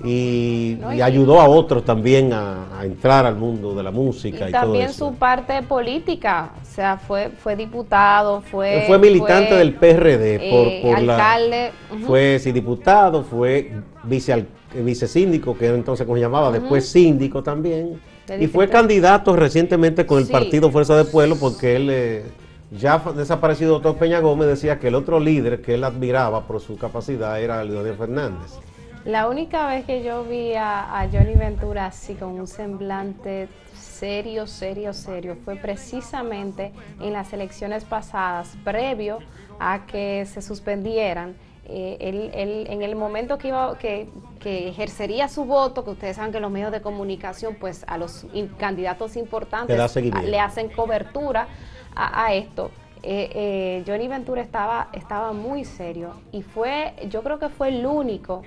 y, 0.03 0.79
ayudó 1.01 1.39
a 1.39 1.47
otros 1.47 1.85
también 1.85 2.31
a, 2.33 2.81
entrar 2.83 3.25
al 3.25 3.35
mundo 3.35 3.75
de 3.75 3.83
la 3.83 3.91
música. 3.91 4.49
Y, 4.49 4.51
también 4.51 4.91
su 4.91 5.13
parte 5.13 5.61
política, 5.63 6.51
o 6.61 6.65
sea, 6.65 6.97
fue, 6.97 7.29
fue 7.29 7.55
diputado, 7.55 8.41
fue... 8.41 8.85
Fue 8.87 8.97
militante 8.97 9.55
del 9.55 9.75
PRD, 9.75 10.49
por, 10.49 10.67
eh, 10.67 10.93
alcalde. 10.95 11.71
Fue 12.05 12.39
sí, 12.39 12.51
diputado, 12.51 13.23
fue 13.23 13.71
vice, 14.03 14.45
vice 14.73 15.07
síndico, 15.07 15.57
que 15.57 15.67
era 15.67 15.75
entonces 15.75 16.05
como 16.05 16.17
se 16.17 16.21
llamaba, 16.21 16.51
después 16.51 16.87
síndico 16.87 17.43
también. 17.43 17.99
Y 18.39 18.47
fue 18.47 18.69
candidato 18.69 19.35
recientemente 19.35 20.05
con 20.05 20.19
el 20.19 20.27
partido 20.27 20.71
Fuerza 20.71 20.95
del 20.95 21.07
Pueblo 21.07 21.35
porque 21.35 21.75
él... 21.75 21.89
Eh, 21.91 22.23
ya 22.71 22.99
desaparecido 22.99 23.73
doctor 23.73 23.97
Peña 23.97 24.19
Gómez 24.19 24.47
decía 24.47 24.79
que 24.79 24.87
el 24.87 24.95
otro 24.95 25.19
líder 25.19 25.61
que 25.61 25.73
él 25.73 25.83
admiraba 25.83 26.47
por 26.47 26.61
su 26.61 26.77
capacidad 26.77 27.41
era 27.41 27.63
Leonel 27.65 27.95
Fernández. 27.95 28.59
La 29.03 29.27
única 29.27 29.67
vez 29.67 29.83
que 29.85 30.03
yo 30.03 30.23
vi 30.23 30.53
a, 30.55 31.07
Johnny 31.11 31.33
Ventura 31.33 31.87
así 31.87 32.13
con 32.13 32.39
un 32.39 32.47
semblante 32.47 33.49
serio, 33.73 34.47
serio, 34.47 34.93
serio, 34.93 35.35
fue 35.43 35.55
precisamente 35.55 36.71
en 36.99 37.11
las 37.11 37.33
elecciones 37.33 37.83
pasadas, 37.83 38.55
previo 38.63 39.19
a 39.59 39.85
que 39.85 40.25
se 40.31 40.41
suspendieran. 40.41 41.35
Eh, 41.73 41.97
él, 42.01 42.65
en 42.67 42.81
el 42.81 42.95
momento 42.97 43.37
que, 43.37 43.47
iba, 43.47 43.77
que, 43.77 44.09
ejercería 44.43 45.29
su 45.29 45.45
voto, 45.45 45.85
que 45.85 45.91
ustedes 45.91 46.17
saben 46.17 46.33
que 46.33 46.41
los 46.41 46.51
medios 46.51 46.71
de 46.71 46.81
comunicación, 46.81 47.55
pues 47.55 47.85
a 47.87 47.97
los 47.97 48.25
candidatos 48.57 49.15
importantes 49.15 49.77
le 50.25 50.39
hacen 50.39 50.67
cobertura 50.67 51.47
a, 51.95 52.33
esto. 52.33 52.71
Eh, 53.03 53.29
eh, 53.33 53.83
Johnny 53.87 54.09
Ventura 54.09 54.41
estaba, 54.41 54.89
estaba 54.91 55.31
muy 55.31 55.63
serio 55.63 56.21
y 56.31 56.41
fue, 56.43 56.93
yo 57.09 57.23
creo 57.23 57.39
que 57.39 57.49
fue 57.49 57.69
el 57.69 57.85
único 57.85 58.43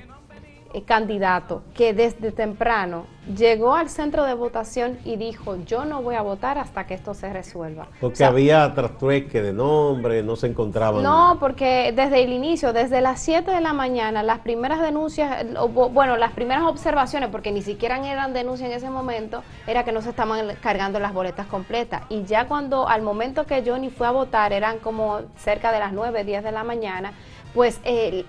candidato 0.82 1.62
que 1.74 1.94
desde 1.94 2.32
temprano 2.32 3.06
llegó 3.36 3.74
al 3.74 3.88
centro 3.88 4.24
de 4.24 4.34
votación 4.34 4.98
y 5.04 5.16
dijo, 5.16 5.56
yo 5.64 5.84
no 5.84 6.02
voy 6.02 6.14
a 6.14 6.22
votar 6.22 6.58
hasta 6.58 6.86
que 6.86 6.94
esto 6.94 7.14
se 7.14 7.32
resuelva. 7.32 7.88
Porque 8.00 8.24
había 8.24 8.74
trastrueque 8.74 9.40
de 9.40 9.52
nombre, 9.52 10.22
no 10.22 10.36
se 10.36 10.48
encontraban. 10.48 11.02
No, 11.02 11.38
porque 11.40 11.92
desde 11.96 12.22
el 12.22 12.32
inicio, 12.32 12.72
desde 12.72 13.00
las 13.00 13.20
7 13.20 13.50
de 13.50 13.60
la 13.60 13.72
mañana, 13.72 14.22
las 14.22 14.40
primeras 14.40 14.80
denuncias, 14.80 15.46
bueno, 15.92 16.16
las 16.16 16.32
primeras 16.32 16.64
observaciones, 16.64 17.30
porque 17.30 17.50
ni 17.50 17.62
siquiera 17.62 17.96
eran 18.06 18.32
denuncias 18.32 18.70
en 18.70 18.76
ese 18.76 18.90
momento, 18.90 19.42
era 19.66 19.84
que 19.84 19.92
no 19.92 20.02
se 20.02 20.10
estaban 20.10 20.54
cargando 20.60 20.98
las 20.98 21.14
boletas 21.14 21.46
completas. 21.46 22.02
Y 22.08 22.24
ya 22.24 22.46
cuando, 22.46 22.88
al 22.88 23.02
momento 23.02 23.46
que 23.46 23.62
Johnny 23.64 23.90
fue 23.90 24.06
a 24.06 24.10
votar, 24.10 24.52
eran 24.52 24.78
como 24.78 25.20
cerca 25.36 25.72
de 25.72 25.78
las 25.78 25.92
9, 25.92 26.24
10 26.24 26.44
de 26.44 26.52
la 26.52 26.64
mañana, 26.64 27.12
pues 27.54 27.80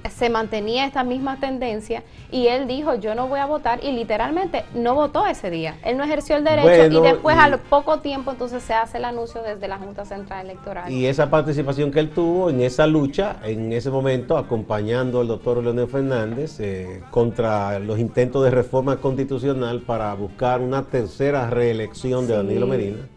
se 0.10 0.29
mantenía 0.29 0.86
esta 0.86 1.03
misma 1.03 1.39
tendencia 1.39 2.03
y 2.32 2.48
él 2.48 2.67
dijo 2.67 2.96
yo 2.96 3.15
no 3.15 3.27
voy 3.27 3.39
a 3.39 3.46
votar 3.46 3.84
y 3.84 3.91
literalmente 3.91 4.63
no 4.74 4.94
votó 4.96 5.25
ese 5.25 5.50
día. 5.50 5.77
Él 5.84 5.98
no 5.98 6.03
ejerció 6.03 6.38
el 6.38 6.44
derecho 6.44 6.96
y 6.96 7.01
después 7.01 7.36
a 7.38 7.58
poco 7.70 8.00
tiempo 8.00 8.32
entonces 8.32 8.62
se 8.63 8.74
hace 8.74 8.98
el 8.98 9.05
anuncio 9.05 9.41
desde 9.41 9.67
la 9.67 9.77
Junta 9.77 10.05
Central 10.05 10.46
Electoral. 10.46 10.91
Y 10.91 11.08
esa 11.08 11.29
participación 11.29 11.91
que 11.91 12.00
él 12.00 12.12
tuvo 12.12 12.50
en 12.50 12.62
esa 12.62 12.86
lucha, 12.86 13.38
en 13.44 13.74
ese 13.74 13.89
momento 13.89 14.38
acompañando 14.38 15.22
al 15.22 15.27
doctor 15.27 15.63
Leonel 15.63 15.88
Fernández 15.88 16.60
eh, 16.60 17.01
contra 17.10 17.79
los 17.79 18.00
intentos 18.00 18.44
de 18.44 18.51
reforma 18.51 18.98
constitucional 18.98 19.82
para 19.82 20.13
buscar 20.13 20.62
una 20.62 20.84
tercera 20.84 21.50
reelección 21.50 22.27
de 22.27 22.36
Danilo 22.36 22.67
Medina 22.67 23.08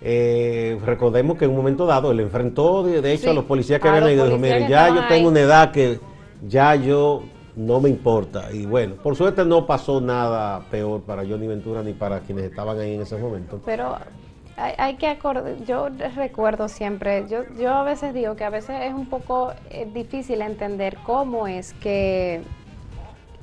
eh, 0.00 0.78
recordemos 0.84 1.36
que 1.36 1.44
en 1.44 1.50
un 1.50 1.56
momento 1.56 1.86
dado 1.86 2.10
él 2.10 2.20
enfrentó, 2.20 2.84
de, 2.84 3.12
hecho, 3.12 3.30
a 3.30 3.34
los 3.34 3.44
policías 3.44 3.80
que 3.80 3.88
habían 3.88 4.10
y 4.10 4.14
dijo, 4.14 4.38
mire, 4.38 4.68
ya 4.68 4.88
yo 4.88 5.06
tengo 5.08 5.28
una 5.28 5.40
edad 5.40 5.72
que 5.72 5.98
ya 6.46 6.74
yo 6.76 7.22
no 7.56 7.80
me 7.80 7.88
importa. 7.88 8.52
Y 8.52 8.66
bueno, 8.66 8.94
por 9.02 9.16
suerte 9.16 9.44
no 9.44 9.66
pasó 9.66 10.00
nada 10.00 10.60
peor 10.70 11.02
para 11.02 11.26
Johnny 11.26 11.48
Ventura 11.48 11.82
ni 11.82 11.92
para 11.92 12.20
quienes 12.20 12.44
estaban 12.44 12.78
ahí 12.78 12.94
en 12.94 13.02
ese 13.02 13.16
momento. 13.16 13.60
Pero 13.66 13.96
hay, 14.56 14.96
que 14.96 15.08
acordar, 15.08 15.56
yo 15.64 15.88
recuerdo 16.14 16.68
siempre, 16.68 17.26
yo, 17.28 17.42
yo 17.58 17.70
a 17.70 17.82
veces 17.82 18.14
digo 18.14 18.36
que 18.36 18.44
a 18.44 18.50
veces 18.50 18.76
es 18.82 18.94
un 18.94 19.06
poco 19.06 19.52
eh, 19.70 19.88
difícil 19.92 20.42
entender 20.42 20.96
cómo 21.04 21.48
es 21.48 21.74
que 21.74 22.42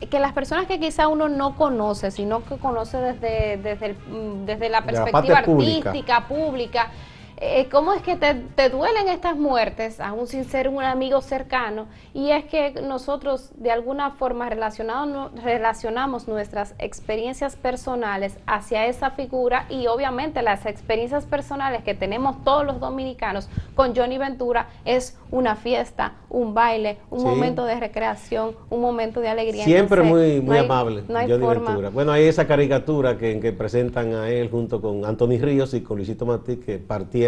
que 0.10 0.20
las 0.20 0.34
personas 0.34 0.68
que 0.68 0.80
quizá 0.80 1.08
uno 1.08 1.30
no 1.30 1.56
conoce, 1.56 2.12
sino 2.12 2.44
que 2.44 2.58
conoce 2.58 2.98
desde, 2.98 3.58
desde, 3.58 3.94
mm, 3.94 4.46
desde 4.46 4.70
la 4.70 4.82
perspectiva 4.82 5.40
artística, 5.40 6.28
pública 6.28 6.92
eh, 7.38 7.68
¿cómo 7.70 7.94
es 7.94 8.02
que 8.02 8.16
te, 8.16 8.70
duelen 8.70 9.10
estas 9.10 9.36
muertes, 9.36 10.00
aún 10.00 10.28
sin 10.28 10.46
ser 10.46 10.70
un 10.70 10.82
amigo 10.82 11.20
cercano? 11.22 11.88
Y 12.14 12.32
es 12.32 12.46
que 12.46 12.72
nosotros 12.82 13.52
de 13.56 13.72
alguna 13.72 14.12
forma 14.12 14.50
relacionamos 14.50 16.28
nuestras 16.28 16.76
experiencias 16.80 17.58
personales 17.58 18.38
hacia 18.48 18.86
esa 18.86 19.12
figura 19.12 19.66
y 19.70 19.88
obviamente 19.88 20.42
las 20.42 20.66
experiencias 20.66 21.26
personales 21.26 21.84
que 21.84 21.94
tenemos 21.94 22.42
todos 22.44 22.66
los 22.66 22.80
dominicanos 22.80 23.50
con 23.76 23.96
Johnny 23.96 24.18
Ventura 24.18 24.70
es 24.86 25.18
una 25.32 25.56
fiesta, 25.58 26.14
un 26.30 26.54
baile, 26.54 26.98
un 27.10 27.24
momento 27.24 27.66
de 27.66 27.80
recreación, 27.80 28.56
un 28.70 28.80
momento 28.80 29.20
de 29.20 29.28
alegría. 29.28 29.66
Siempre 29.66 30.04
muy, 30.04 30.40
muy 30.40 30.58
amable, 30.58 31.04
Johnny 31.08 31.46
Ventura. 31.46 31.90
Bueno, 31.90 32.14
hay 32.14 32.24
esa 32.24 32.48
caricatura 32.48 33.18
que, 33.18 33.32
en 33.32 33.42
que 33.42 33.52
presentan 33.52 34.14
a 34.14 34.30
él 34.30 34.50
junto 34.50 34.82
con 34.82 35.04
Anthony 35.04 35.38
Ríos 35.42 35.74
y 35.74 35.82
con 35.82 35.98
Luisito 35.98 36.26
Martí 36.26 36.58
que 36.58 36.78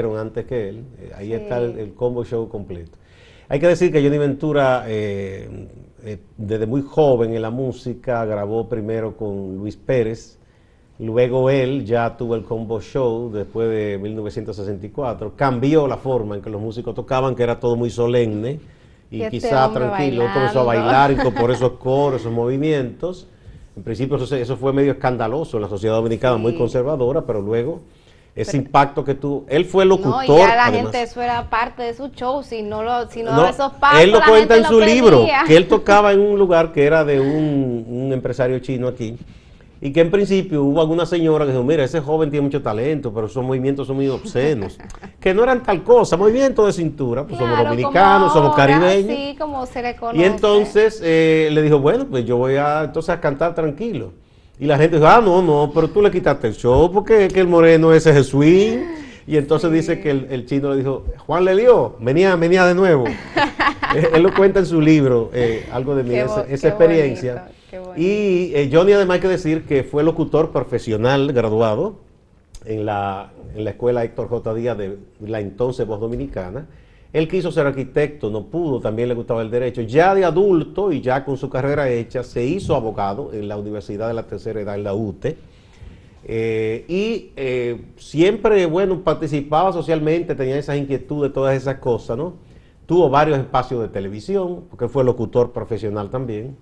antes 0.06 0.46
que 0.46 0.70
él. 0.70 0.84
Eh, 1.00 1.12
ahí 1.16 1.34
está 1.34 1.60
el, 1.60 1.94
combo 1.94 2.24
show 2.24 2.48
completo. 2.48 2.98
Hay 3.50 3.60
que 3.60 3.68
decir 3.68 3.92
que 3.92 4.02
Johnny 4.02 4.18
Ventura, 4.18 4.86
eh, 4.88 5.68
eh, 6.04 6.20
desde 6.38 6.66
muy 6.66 6.82
joven 6.82 7.34
en 7.34 7.42
la 7.42 7.50
música, 7.50 8.26
grabó 8.26 8.68
primero 8.68 9.16
con 9.16 9.58
Luis 9.58 9.78
Pérez. 9.78 10.38
Luego 11.00 11.50
él 11.50 11.86
ya 11.86 12.18
tuvo 12.18 12.36
el 12.36 12.44
combo 12.44 12.82
show 12.82 13.32
después 13.32 13.70
de 13.70 13.98
1964. 13.98 15.34
Cambió 15.36 15.88
la 15.88 15.98
forma 15.98 16.36
en 16.36 16.42
que 16.42 16.50
los 16.50 16.62
músicos 16.62 16.96
tocaban, 16.96 17.36
que 17.36 17.44
era 17.44 17.60
todo 17.60 17.76
muy 17.76 17.90
solemne 17.90 18.60
y, 19.12 19.22
este 19.22 19.32
quizá 19.32 19.72
tranquilo. 19.72 20.26
comenzó 20.34 20.62
a 20.62 20.64
bailar 20.64 21.12
y 21.12 21.16
por 21.16 21.52
esos 21.52 21.74
coros, 21.74 22.22
esos 22.22 22.34
movimientos. 22.34 23.28
En 23.76 23.84
principio 23.84 24.18
eso, 24.18 24.36
eso, 24.36 24.58
fue 24.58 24.74
medio 24.74 24.94
escandaloso 24.94 25.58
en 25.58 25.64
la 25.64 25.70
sociedad 25.70 25.96
dominicana, 25.96 26.38
muy 26.38 26.56
conservadora, 26.56 27.22
pero 27.26 27.42
luego 27.42 27.82
ese 28.38 28.56
impacto 28.56 29.04
que 29.04 29.16
tú, 29.16 29.46
él 29.50 29.66
fue 29.66 29.84
locutor. 29.84 30.28
No, 30.28 30.38
ya 30.38 30.56
la 30.56 30.66
gente, 30.66 31.02
eso 31.02 31.22
era 31.22 31.50
parte 31.50 31.82
de 31.82 31.96
su 31.96 32.10
show, 32.10 32.44
si 32.44 32.62
no, 32.62 32.84
lo, 32.84 33.10
si 33.10 33.24
no, 33.24 33.48
esos 33.48 33.74
pasos, 33.74 34.00
Él 34.00 34.12
lo 34.12 34.22
cuenta 34.22 34.56
en 34.56 34.66
su 34.66 34.80
libro, 34.80 35.26
que 35.48 35.58
él 35.58 35.68
tocaba 35.68 36.14
en 36.14 36.20
un 36.20 36.38
lugar 36.40 36.72
que 36.72 36.86
era 36.86 37.04
de 37.04 37.20
un, 37.20 37.86
un, 37.90 38.14
empresario 38.14 38.60
chino 38.60 38.88
aquí, 38.88 39.18
y 39.82 39.92
que 39.92 40.02
en 40.02 40.12
principio 40.12 40.64
hubo 40.64 40.82
alguna 40.82 41.08
señora 41.08 41.46
que 41.46 41.52
dijo, 41.52 41.64
mira, 41.64 41.84
ese 41.84 42.00
joven 42.00 42.30
tiene 42.30 42.44
mucho 42.44 42.62
talento, 42.62 43.12
pero 43.12 43.26
esos 43.26 43.44
movimientos 43.44 43.88
son 43.88 43.96
muy 43.96 44.08
obscenos, 44.08 44.78
que 45.20 45.34
no 45.34 45.42
eran 45.42 45.64
tal 45.64 45.82
cosa, 45.82 46.16
movimientos 46.16 46.68
de 46.68 46.74
cintura, 46.74 47.26
pues 47.26 47.40
somos 47.40 47.58
dominicanos, 47.58 48.34
somos 48.34 48.56
caribeños. 48.56 49.18
Sí, 49.18 49.36
como 49.40 49.66
se 49.66 49.82
le 49.82 49.96
conoce. 49.96 50.20
Y 50.20 50.24
entonces 50.26 51.02
eh, 51.04 51.50
le 51.52 51.64
dijo, 51.64 51.80
bueno, 51.80 52.06
pues 52.06 52.24
yo 52.24 52.38
voy 52.38 52.56
a 52.58 52.84
entonces 52.84 53.10
a 53.10 53.20
cantar 53.20 53.56
tranquilo. 53.56 54.12
Y 54.60 54.66
la 54.66 54.78
gente 54.78 54.96
dice, 54.96 55.08
ah, 55.08 55.22
no, 55.24 55.42
no, 55.42 55.72
pero 55.74 55.88
tú 55.88 56.02
le 56.02 56.10
quitaste 56.10 56.48
el 56.48 56.56
show 56.56 56.92
porque 56.92 57.28
que 57.28 57.40
el 57.40 57.48
moreno 57.48 57.94
ese 57.94 58.10
es 58.10 58.16
Jesús. 58.18 58.46
Y 59.28 59.36
entonces 59.36 59.72
dice 59.72 60.00
que 60.00 60.10
el, 60.10 60.46
chino 60.46 60.72
le 60.72 60.78
dijo, 60.78 61.04
Juan 61.18 61.46
le 61.46 61.56
dio, 61.56 61.96
venía, 62.00 62.36
venía 62.38 62.66
de 62.66 62.74
nuevo. 62.74 63.06
él, 64.14 64.24
lo 64.24 64.34
cuenta 64.34 64.60
en 64.60 64.66
su 64.66 64.80
libro, 64.80 65.30
eh, 65.34 65.68
algo 65.72 65.96
de 65.96 66.04
mí, 66.04 66.16
esa, 66.16 66.44
experiencia. 66.50 67.50
y 67.98 68.52
eh, 68.56 68.70
Johnny 68.72 68.94
además 68.94 69.16
hay 69.16 69.22
que 69.22 69.28
decir 69.28 69.66
que 69.66 69.84
fue 69.84 70.04
locutor 70.04 70.52
profesional 70.52 71.34
graduado 71.34 72.00
en 72.66 72.86
la, 72.86 73.32
en 73.54 73.66
la 73.66 73.72
escuela 73.72 74.04
Héctor 74.06 74.30
J. 74.30 74.54
Díaz 74.54 74.78
de 74.78 74.98
la 75.20 75.42
entonces 75.42 75.86
Voz 75.86 76.00
Dominicana 76.00 76.66
él 77.14 77.28
quiso 77.28 77.52
ser 77.52 77.66
arquitecto, 77.66 78.30
no 78.30 78.46
pudo, 78.46 78.80
también 78.80 79.08
le 79.08 79.16
gustaba 79.16 79.42
el 79.42 79.50
derecho. 79.50 79.82
Ya 79.82 80.14
de 80.14 80.26
adulto 80.26 80.92
y 80.92 81.02
ya 81.02 81.24
con 81.24 81.38
su 81.38 81.50
carrera 81.50 81.90
hecha, 81.90 82.24
se 82.24 82.44
hizo 82.46 82.76
abogado 82.76 83.32
en 83.34 83.48
la 83.48 83.58
Universidad 83.58 84.08
de 84.08 84.14
la 84.14 84.24
Tercera 84.24 84.62
Edad, 84.62 84.76
en 84.76 84.84
la 84.84 84.94
UTE. 84.94 85.38
Eh, 86.30 86.86
y 86.90 87.32
eh, 87.38 87.86
siempre, 87.96 88.66
bueno, 88.66 89.02
participaba 89.02 89.72
socialmente, 89.72 90.36
tenía 90.36 90.58
esas 90.58 90.78
inquietudes, 90.78 91.32
todas 91.32 91.56
esas 91.56 91.76
cosas, 91.76 92.18
¿no? 92.18 92.34
Tuvo 92.86 93.10
varios 93.10 93.38
espacios 93.38 93.82
de 93.82 93.88
televisión, 93.88 94.66
porque 94.70 94.90
fue 94.90 95.04
locutor 95.04 95.52
profesional 95.52 96.10
también. 96.10 96.58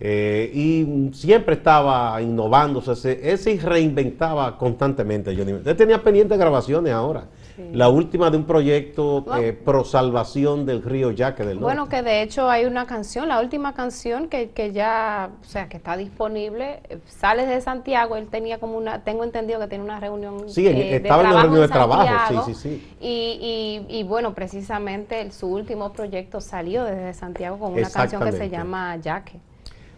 Eh, 0.00 0.50
y 0.52 1.14
siempre 1.14 1.54
estaba 1.54 2.20
innovándose, 2.20 3.20
él 3.22 3.38
se 3.38 3.56
reinventaba 3.58 4.58
constantemente. 4.58 5.30
Él 5.30 5.76
tenía 5.76 6.02
pendientes 6.02 6.38
grabaciones 6.38 6.92
ahora. 6.92 7.26
La 7.72 7.88
última 7.88 8.30
de 8.30 8.36
un 8.36 8.44
proyecto 8.44 9.24
eh, 9.38 9.52
pro 9.52 9.84
salvación 9.84 10.66
del 10.66 10.82
río 10.82 11.12
Yaque 11.12 11.44
del 11.44 11.58
Bueno, 11.58 11.88
que 11.88 12.02
de 12.02 12.22
hecho 12.22 12.50
hay 12.50 12.64
una 12.64 12.86
canción, 12.86 13.28
la 13.28 13.40
última 13.40 13.74
canción 13.74 14.28
que, 14.28 14.50
que 14.50 14.72
ya, 14.72 15.30
o 15.40 15.44
sea, 15.44 15.68
que 15.68 15.76
está 15.76 15.96
disponible, 15.96 16.80
eh, 16.88 16.98
sale 17.06 17.46
de 17.46 17.60
Santiago, 17.60 18.16
él 18.16 18.26
tenía 18.26 18.58
como 18.58 18.76
una, 18.76 19.04
tengo 19.04 19.22
entendido 19.22 19.60
que 19.60 19.68
tiene 19.68 19.84
una 19.84 20.00
reunión 20.00 20.48
Sí, 20.48 20.66
estaba 20.66 21.22
en 21.22 21.28
una 21.28 21.42
reunión 21.42 21.62
de 21.62 21.68
trabajo, 21.68 22.44
sí, 22.44 22.54
sí, 22.54 22.60
sí. 22.60 22.96
Y, 23.00 23.86
y, 23.88 23.98
y 23.98 24.02
bueno, 24.02 24.34
precisamente 24.34 25.30
su 25.30 25.46
último 25.46 25.92
proyecto 25.92 26.40
salió 26.40 26.84
desde 26.84 27.14
Santiago 27.14 27.58
con 27.58 27.74
una 27.74 27.88
canción 27.88 28.22
que 28.24 28.32
se 28.32 28.50
llama 28.50 28.96
Yaque. 28.96 29.38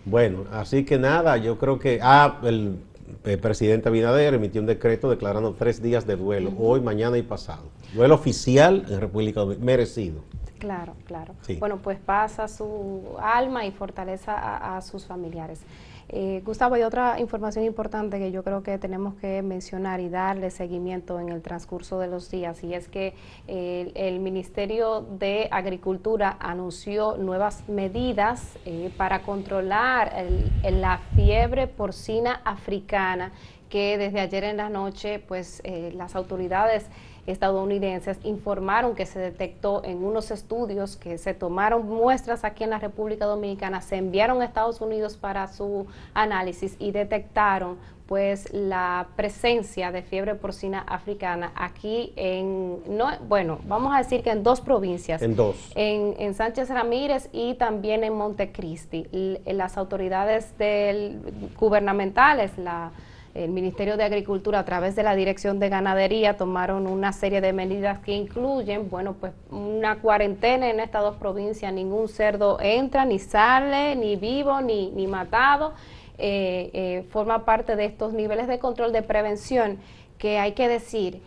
Bueno, 0.05 0.45
así 0.53 0.85
que 0.85 0.99
nada, 0.99 1.37
yo 1.37 1.59
creo 1.59 1.79
que 1.79 1.99
ah, 2.01 2.39
el, 2.45 2.79
presidente 3.41 3.89
Abinader 3.89 4.35
emitió 4.35 4.61
un 4.61 4.67
decreto 4.67 5.11
declarando 5.11 5.55
tres 5.55 5.83
días 5.83 6.07
de 6.07 6.17
duelo, 6.17 6.53
hoy, 6.59 6.81
mañana 6.81 7.19
y 7.19 7.23
pasado. 7.23 7.65
Duelo 7.95 8.15
oficial 8.15 8.85
en 8.89 9.01
República 9.01 9.41
Dominicana, 9.41 9.65
merecido. 9.65 10.23
Claro, 10.59 10.95
claro. 11.07 11.35
Bueno, 11.59 11.79
pues 11.83 11.99
pasa 11.99 12.49
su 12.49 13.03
alma 13.21 13.67
y 13.67 13.73
fortaleza 13.73 14.77
a 14.77 14.81
sus 14.81 15.05
familiares. 15.05 15.61
Eh, 16.09 16.41
Gustavo, 16.45 16.77
hay 16.77 16.83
otra 16.83 17.19
información 17.19 17.65
importante 17.65 18.19
que 18.19 18.31
yo 18.31 18.45
creo 18.45 18.63
que 18.63 18.79
tenemos 18.79 19.15
que 19.17 19.43
mencionar 19.43 19.99
y 19.99 20.09
darle 20.09 20.51
seguimiento 20.51 21.19
en 21.19 21.31
el 21.31 21.43
transcurso 21.43 21.99
de 21.99 22.07
los 22.07 22.31
días, 22.31 22.63
y 22.63 22.75
es 22.75 22.87
que 22.87 23.15
eh, 23.49 23.91
el 23.97 24.21
Ministerio 24.21 25.01
de 25.01 25.49
Agricultura 25.51 26.37
anunció 26.39 27.17
nuevas 27.17 27.69
medidas 27.69 28.57
eh, 28.65 28.93
para 28.97 29.23
controlar 29.23 30.13
la 30.63 30.99
fiebre 31.17 31.67
porcina 31.67 32.41
africana 32.45 33.33
que 33.69 33.99
desde 33.99 34.21
ayer 34.21 34.45
en 34.45 34.59
la 34.59 34.69
noche, 34.69 35.19
pues 35.19 35.61
las 35.93 36.15
autoridades 36.15 36.89
estadounidenses 37.27 38.19
informaron 38.25 38.95
que 38.95 39.07
se 39.07 39.19
detectó 39.19 39.83
en 39.85 40.05
unos 40.05 40.31
estudios 40.31 40.97
que 40.97 41.19
se 41.19 41.35
tomaron 41.35 41.87
muestras 41.87 42.45
aquí 42.45 42.65
en 42.65 42.71
la 42.71 42.79
República 42.79 43.27
Dominicana, 43.27 43.81
se 43.81 43.97
enviaron 43.97 44.43
a 44.43 44.45
Estados 44.45 44.81
Unidos 44.81 45.17
para 45.17 45.49
su 45.49 45.87
análisis 46.15 46.77
y 46.79 46.93
detectaron 46.93 47.79
pues 48.07 48.53
la 48.53 49.09
presencia 49.17 49.91
de 49.91 50.03
fiebre 50.03 50.37
porcina 50.37 50.81
africana 50.87 51.53
aquí 51.57 52.13
en, 52.15 52.79
no, 52.89 53.11
bueno, 53.29 53.59
vamos 53.67 53.93
a 53.95 53.99
decir 53.99 54.23
que 54.23 54.31
en 54.31 54.45
dos 54.45 54.61
provincias. 54.61 55.21
En 55.23 55.35
dos. 55.35 55.73
En, 55.75 56.15
en 56.19 56.35
Sánchez 56.35 56.71
Ramírez 56.71 57.29
y 57.33 57.55
también 57.55 58.05
en 58.05 58.15
Montecristi. 58.15 59.09
Las 59.47 59.77
autoridades 59.77 60.57
del, 60.57 61.53
gubernamentales, 61.59 62.57
la 62.59 62.93
el 63.37 63.51
Ministerio 63.51 63.97
de 63.97 64.05
Agricultura 64.05 64.61
a 64.61 64.65
través 64.65 64.97
de 64.97 65.03
la 65.03 65.15
Dirección 65.15 65.59
de 65.59 65.69
Ganadería 65.69 66.37
tomaron 66.37 66.87
una 66.87 67.13
serie 67.13 67.41
de 67.41 67.53
medidas 67.53 67.99
que 67.99 68.13
incluyen, 68.13 68.89
bueno, 68.89 69.15
pues 69.15 69.33
una 69.51 69.97
cuarentena 70.01 70.71
en 70.71 70.81
estas 70.81 71.03
dos 71.03 71.17
provincias, 71.17 71.73
ningún 71.73 72.09
cerdo 72.09 72.59
entra, 72.61 73.05
ni 73.05 73.19
sale, 73.19 73.95
ni 73.97 74.17
vivo, 74.17 74.61
ni, 74.61 74.91
ni 74.91 75.07
matado, 75.07 75.75
eh, 76.19 76.71
eh, 76.73 77.07
forma 77.11 77.45
parte 77.45 77.77
de 77.77 77.85
estos 77.85 78.13
niveles 78.13 78.49
de 78.49 78.59
control 78.59 78.93
de 78.93 79.03
prevención 79.03 79.79
que 80.19 80.39
hay 80.39 80.53
que 80.53 80.69
decir, 80.69 81.21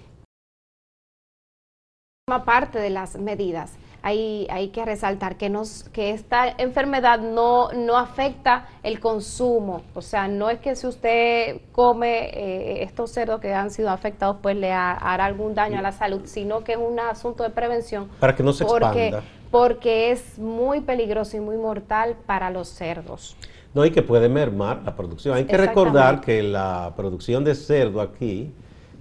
forma 2.28 2.44
parte 2.44 2.80
de 2.80 2.90
las 2.90 3.18
medidas 3.18 3.78
hay, 4.02 4.48
hay 4.50 4.70
que 4.70 4.86
resaltar 4.86 5.38
que, 5.38 5.50
nos, 5.50 5.84
que 5.90 6.12
esta 6.12 6.48
enfermedad 6.58 7.20
no, 7.20 7.72
no 7.74 7.98
afecta 7.98 8.68
el 8.84 9.00
consumo, 9.00 9.82
o 9.94 10.02
sea, 10.02 10.28
no 10.28 10.50
es 10.50 10.60
que 10.60 10.76
si 10.76 10.88
usted 10.88 11.62
come 11.72 12.30
eh, 12.30 12.84
estos 12.84 13.12
cerdos 13.12 13.42
que 13.42 13.54
han 13.54 13.72
sido 13.72 13.90
afectados, 13.90 14.38
pues 14.42 14.56
le 14.56 14.72
hará 14.72 15.26
algún 15.26 15.54
daño 15.54 15.80
a 15.80 15.82
la 15.82 15.92
salud, 15.92 16.22
sino 16.26 16.64
que 16.64 16.74
es 16.74 16.78
un 16.78 17.00
asunto 17.00 17.44
de 17.44 17.50
prevención. 17.50 18.10
Para 18.20 18.36
que 18.36 18.44
no 18.44 18.54
se 18.54 18.66
porque, 18.66 19.08
expanda. 19.08 19.24
Porque 19.52 20.12
es 20.12 20.38
muy 20.38 20.82
peligroso 20.82 21.38
y 21.38 21.40
muy 21.40 21.58
mortal 21.58 22.16
para 22.26 22.50
los 22.50 22.68
cerdos. 22.70 23.36
No, 23.74 23.86
y 23.86 23.92
que 23.92 24.02
puede 24.02 24.30
mermar 24.30 24.82
la 24.84 24.96
producción. 24.96 25.36
Hay 25.36 25.46
que 25.46 25.58
recordar 25.58 26.22
que 26.22 26.42
la 26.42 26.94
producción 26.96 27.44
de 27.44 27.54
cerdo 27.54 28.02
aquí, 28.02 28.52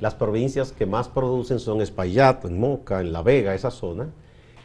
las 0.01 0.15
provincias 0.15 0.73
que 0.73 0.87
más 0.87 1.09
producen 1.09 1.59
son 1.59 1.81
Espaillat, 1.81 2.45
en 2.45 2.61
Moca, 2.61 3.01
en 3.01 3.13
La 3.13 3.23
Vega, 3.23 3.55
esa 3.55 3.71
zona, 3.71 4.09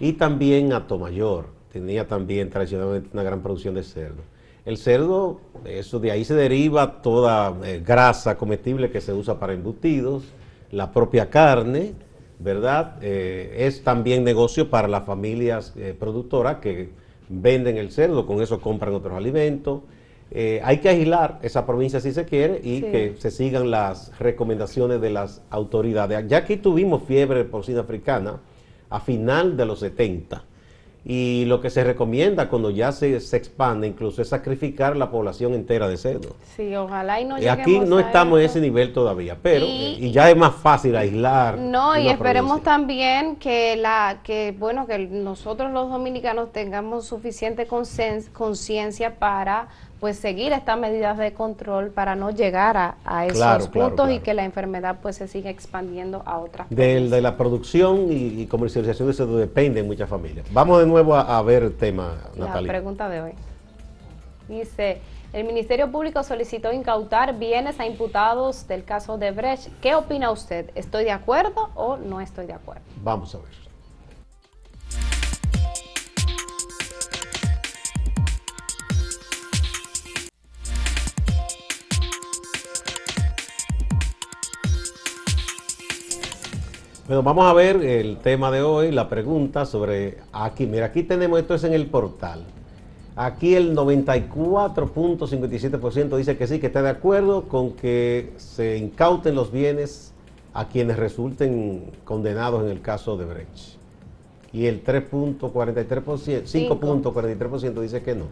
y 0.03 0.11
también 0.11 0.73
Atomayor, 0.73 1.45
tenía 1.71 2.05
también 2.05 2.49
tradicionalmente 2.49 3.07
una 3.13 3.23
gran 3.23 3.41
producción 3.41 3.73
de 3.73 3.83
cerdo. 3.83 4.21
El 4.65 4.75
cerdo, 4.75 5.39
eso 5.63 5.97
de 6.01 6.11
ahí 6.11 6.25
se 6.25 6.33
deriva 6.33 7.01
toda 7.01 7.55
eh, 7.63 7.81
grasa 7.85 8.37
comestible 8.37 8.91
que 8.91 8.99
se 8.99 9.13
usa 9.13 9.39
para 9.39 9.53
embutidos, 9.53 10.25
la 10.71 10.91
propia 10.91 11.29
carne, 11.29 11.93
¿verdad? 12.39 12.97
Eh, 13.01 13.55
es 13.59 13.81
también 13.85 14.25
negocio 14.25 14.69
para 14.69 14.89
las 14.89 15.05
familias 15.05 15.71
eh, 15.77 15.95
productoras 15.97 16.57
que 16.57 16.89
venden 17.29 17.77
el 17.77 17.89
cerdo, 17.89 18.27
con 18.27 18.41
eso 18.41 18.59
compran 18.59 18.93
otros 18.93 19.13
alimentos. 19.13 19.83
hay 20.63 20.79
que 20.79 20.89
agilar 20.89 21.39
esa 21.43 21.65
provincia 21.65 22.01
si 22.01 22.11
se 22.11 22.25
quiere 22.25 22.59
y 22.61 22.81
que 22.81 23.15
se 23.19 23.31
sigan 23.31 23.71
las 23.71 24.11
recomendaciones 24.19 24.99
de 24.99 25.11
las 25.11 25.41
autoridades. 25.49 26.27
Ya 26.27 26.39
aquí 26.39 26.57
tuvimos 26.57 27.03
fiebre 27.03 27.45
porcina 27.45 27.81
africana, 27.81 28.41
a 28.93 28.99
final 28.99 29.57
de 29.57 29.65
los 29.65 29.79
70. 29.79 30.43
Y 31.05 31.43
lo 31.45 31.59
que 31.59 31.69
se 31.69 31.83
recomienda 31.83 32.47
cuando 32.47 32.69
ya 32.69 32.93
se, 32.93 33.19
se 33.19 33.35
expande 33.35 33.87
incluso 33.87 34.21
es 34.21 34.29
sacrificar 34.29 34.95
la 34.95 35.11
población 35.11 35.53
entera 35.53 35.89
de 35.89 35.97
cerdo. 35.97 36.37
Sí, 36.55 36.73
ojalá 36.77 37.19
y 37.19 37.25
no 37.25 37.37
Y 37.39 37.47
aquí 37.47 37.79
no 37.79 37.99
estamos 37.99 38.39
en 38.39 38.45
ese 38.45 38.61
nivel 38.61 38.93
todavía, 38.93 39.35
pero 39.41 39.65
y, 39.65 40.11
ya 40.11 40.29
es 40.29 40.37
más 40.37 40.55
fácil 40.55 40.95
aislar. 40.95 41.57
No, 41.57 41.99
y 41.99 42.07
esperemos 42.07 42.63
también 42.63 43.35
que 43.35 43.75
la 43.75 44.19
que 44.23 44.55
bueno, 44.57 44.87
que 44.87 44.97
nosotros 44.99 45.73
los 45.73 45.89
dominicanos 45.89 46.53
tengamos 46.53 47.05
suficiente 47.05 47.67
conciencia 47.67 49.19
para 49.19 49.67
pues 50.03 50.17
seguir 50.17 50.51
estas 50.51 50.77
medidas 50.77 51.17
de 51.17 51.31
control 51.31 51.91
para 51.91 52.13
no 52.13 52.29
llegar 52.29 52.75
a, 53.05 53.25
esos 53.25 53.69
puntos 53.69 54.11
y 54.11 54.19
que 54.19 54.33
la 54.33 54.43
enfermedad 54.43 54.97
pues 55.01 55.15
se 55.15 55.29
siga 55.29 55.49
expandiendo 55.49 56.23
a 56.25 56.39
otras 56.39 56.69
de, 56.69 57.07
de 57.07 57.21
la 57.21 57.37
producción 57.37 58.07
y, 58.11 58.45
comercialización 58.47 59.07
de 59.07 59.13
eso 59.13 59.25
depende 59.37 59.79
en 59.79 59.87
muchas 59.87 60.09
familias. 60.09 60.45
Vamos 60.51 60.81
de 60.81 60.87
nuevo 60.87 61.15
a, 61.15 61.41
ver 61.43 61.63
el 61.63 61.77
tema, 61.77 62.17
Natalia. 62.35 62.63
La 62.63 62.67
pregunta 62.67 63.07
de 63.07 63.21
hoy. 63.21 63.31
Dice, 64.49 64.99
el 65.31 65.45
Ministerio 65.45 65.89
Público 65.89 66.21
solicitó 66.21 66.73
incautar 66.73 67.39
bienes 67.39 67.79
a 67.79 67.85
imputados 67.85 68.67
del 68.67 68.83
caso 68.83 69.17
de 69.17 69.31
Brecht. 69.31 69.69
¿Qué 69.81 69.95
opina 69.95 70.31
usted? 70.31 70.69
¿Estoy 70.75 71.05
de 71.05 71.11
acuerdo 71.11 71.69
o 71.75 71.95
no 71.95 72.19
estoy 72.19 72.45
de 72.45 72.53
acuerdo? 72.53 72.81
Vamos 73.01 73.33
a 73.35 73.37
ver. 73.37 73.62
Bueno, 87.13 87.21
vamos 87.21 87.45
a 87.45 87.53
ver 87.53 87.83
el 87.83 88.17
tema 88.17 88.49
de 88.49 88.63
hoy, 88.63 88.91
la 88.91 89.07
pregunta 89.07 89.67
sobre 89.67 90.17
aquí. 90.31 90.65
Mira, 90.65 90.87
aquí 90.87 91.03
tenemos, 91.03 91.39
esto 91.39 91.53
es 91.53 91.63
en 91.63 91.73
el 91.73 91.85
portal. 91.85 92.43
Aquí 93.15 93.53
el 93.53 93.75
94.57% 93.75 96.17
dice 96.17 96.37
que 96.37 96.47
sí, 96.47 96.59
que 96.59 96.65
está 96.65 96.81
de 96.81 96.89
acuerdo 96.89 97.43
con 97.43 97.73
que 97.73 98.33
se 98.37 98.77
incauten 98.77 99.35
los 99.35 99.51
bienes 99.51 100.11
a 100.55 100.69
quienes 100.69 100.97
resulten 100.97 101.91
condenados 102.03 102.63
en 102.63 102.71
el 102.71 102.81
caso 102.81 103.15
de 103.15 103.25
Brecht. 103.25 103.75
Y 104.51 104.65
el 104.65 104.83
3.43%, 104.83 106.47
5.43% 106.47 107.79
dice 107.79 108.01
que 108.01 108.15
no. 108.15 108.25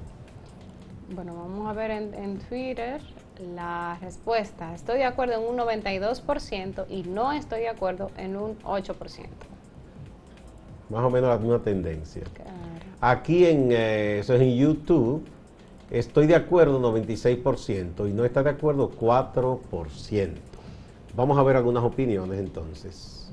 Bueno, 1.14 1.36
vamos 1.36 1.70
a 1.70 1.74
ver 1.74 1.92
en, 1.92 2.16
en 2.16 2.40
Twitter 2.40 3.00
la 3.40 3.98
respuesta. 4.02 4.74
Estoy 4.74 5.00
de 5.00 5.06
acuerdo 5.06 5.34
en 5.34 5.42
un 5.42 5.58
92% 5.58 6.86
y 6.90 7.04
no 7.04 7.32
estoy 7.32 7.62
de 7.62 7.70
acuerdo 7.70 8.12
en 8.18 8.36
un 8.36 8.58
8%. 8.60 9.28
Más 10.90 11.04
o 11.04 11.10
menos 11.10 11.30
la 11.30 11.38
misma 11.38 11.60
tendencia. 11.60 12.24
Aquí 13.00 13.46
en, 13.46 13.72
eh, 13.72 14.20
eso 14.20 14.36
es 14.36 14.42
en 14.42 14.56
YouTube, 14.56 15.26
estoy 15.90 16.28
de 16.28 16.36
acuerdo 16.36 16.80
96% 16.80 18.08
y 18.08 18.14
no 18.14 18.26
está 18.26 18.44
de 18.44 18.52
acuerdo 18.52 18.92
4%. 18.92 20.34
Vamos 21.16 21.38
a 21.38 21.44
ver 21.44 21.56
algunas 21.56 21.84
opiniones 21.84 22.40
entonces. 22.40 23.32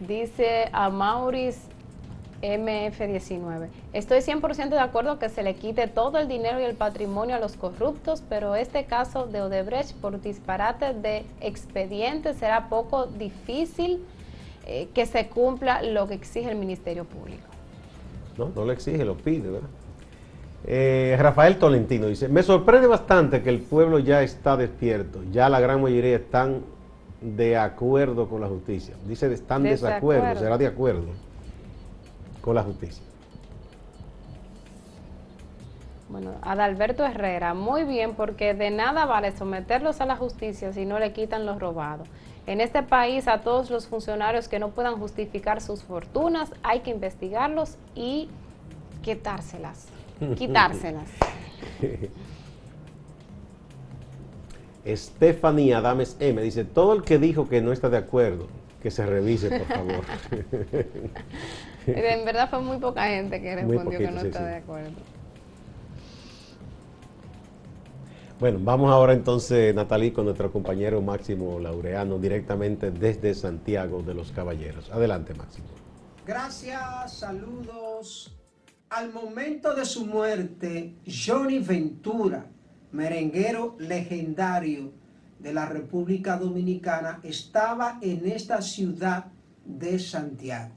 Dice 0.00 0.68
a 0.72 0.88
Maurice 0.88 1.69
MF19. 2.42 3.68
Estoy 3.92 4.20
100% 4.20 4.70
de 4.70 4.78
acuerdo 4.78 5.18
que 5.18 5.28
se 5.28 5.42
le 5.42 5.54
quite 5.54 5.86
todo 5.88 6.18
el 6.18 6.28
dinero 6.28 6.60
y 6.60 6.64
el 6.64 6.74
patrimonio 6.74 7.36
a 7.36 7.38
los 7.38 7.56
corruptos, 7.56 8.22
pero 8.28 8.54
este 8.54 8.84
caso 8.84 9.26
de 9.26 9.42
Odebrecht 9.42 9.94
por 9.96 10.20
disparate 10.20 10.94
de 10.94 11.24
expedientes 11.40 12.36
será 12.36 12.68
poco 12.68 13.06
difícil 13.06 14.02
eh, 14.66 14.88
que 14.94 15.06
se 15.06 15.28
cumpla 15.28 15.82
lo 15.82 16.08
que 16.08 16.14
exige 16.14 16.50
el 16.50 16.56
Ministerio 16.56 17.04
Público. 17.04 17.46
No, 18.38 18.50
no 18.54 18.64
lo 18.64 18.72
exige, 18.72 19.04
lo 19.04 19.16
pide, 19.16 19.50
¿verdad? 19.50 19.68
Eh, 20.66 21.16
Rafael 21.18 21.58
Tolentino 21.58 22.06
dice, 22.06 22.28
me 22.28 22.42
sorprende 22.42 22.86
bastante 22.86 23.42
que 23.42 23.48
el 23.48 23.60
pueblo 23.60 23.98
ya 23.98 24.22
está 24.22 24.56
despierto, 24.56 25.20
ya 25.30 25.48
la 25.48 25.58
gran 25.58 25.82
mayoría 25.82 26.16
están 26.16 26.60
de 27.20 27.56
acuerdo 27.56 28.28
con 28.28 28.40
la 28.40 28.48
justicia. 28.48 28.94
Dice, 29.06 29.32
están 29.32 29.62
de 29.62 29.70
desacuerdo, 29.70 30.38
será 30.38 30.56
de 30.56 30.66
acuerdo 30.66 31.06
con 32.40 32.54
la 32.54 32.62
justicia. 32.62 33.02
Bueno, 36.10 36.32
Adalberto 36.42 37.04
Herrera, 37.04 37.54
muy 37.54 37.84
bien, 37.84 38.14
porque 38.14 38.52
de 38.52 38.70
nada 38.70 39.06
vale 39.06 39.30
someterlos 39.30 40.00
a 40.00 40.06
la 40.06 40.16
justicia 40.16 40.72
si 40.72 40.84
no 40.84 40.98
le 40.98 41.12
quitan 41.12 41.46
los 41.46 41.60
robados. 41.60 42.08
En 42.48 42.60
este 42.60 42.82
país 42.82 43.28
a 43.28 43.42
todos 43.42 43.70
los 43.70 43.86
funcionarios 43.86 44.48
que 44.48 44.58
no 44.58 44.70
puedan 44.70 44.96
justificar 44.96 45.60
sus 45.60 45.84
fortunas 45.84 46.50
hay 46.64 46.80
que 46.80 46.90
investigarlos 46.90 47.76
y 47.94 48.28
quitárselas. 49.02 49.86
Quitárselas. 50.36 51.08
Stephanie 54.84 55.74
Adames 55.74 56.16
M 56.18 56.42
dice, 56.42 56.64
todo 56.64 56.92
el 56.94 57.02
que 57.02 57.18
dijo 57.18 57.48
que 57.48 57.60
no 57.60 57.72
está 57.72 57.88
de 57.88 57.98
acuerdo, 57.98 58.48
que 58.82 58.90
se 58.90 59.06
revise, 59.06 59.48
por 59.50 59.66
favor. 59.66 60.04
en 61.96 62.24
verdad 62.24 62.48
fue 62.50 62.60
muy 62.60 62.78
poca 62.78 63.08
gente 63.08 63.40
que 63.40 63.56
respondió 63.56 63.98
que 63.98 64.10
no 64.10 64.20
está 64.20 64.44
de 64.44 64.56
acuerdo. 64.56 64.90
Bueno, 68.40 68.58
vamos 68.62 68.90
ahora 68.90 69.12
entonces, 69.12 69.74
Natalí, 69.74 70.12
con 70.12 70.24
nuestro 70.24 70.50
compañero 70.50 71.02
Máximo 71.02 71.60
Laureano, 71.60 72.18
directamente 72.18 72.90
desde 72.90 73.34
Santiago 73.34 74.02
de 74.02 74.14
los 74.14 74.32
Caballeros. 74.32 74.90
Adelante, 74.90 75.34
Máximo. 75.34 75.66
Gracias, 76.26 77.18
saludos. 77.18 78.34
Al 78.88 79.12
momento 79.12 79.74
de 79.74 79.84
su 79.84 80.06
muerte, 80.06 80.94
Johnny 81.06 81.58
Ventura, 81.58 82.46
merenguero 82.92 83.76
legendario 83.78 84.92
de 85.38 85.52
la 85.52 85.66
República 85.66 86.38
Dominicana, 86.38 87.20
estaba 87.22 87.98
en 88.00 88.26
esta 88.26 88.62
ciudad 88.62 89.26
de 89.64 89.98
Santiago, 89.98 90.72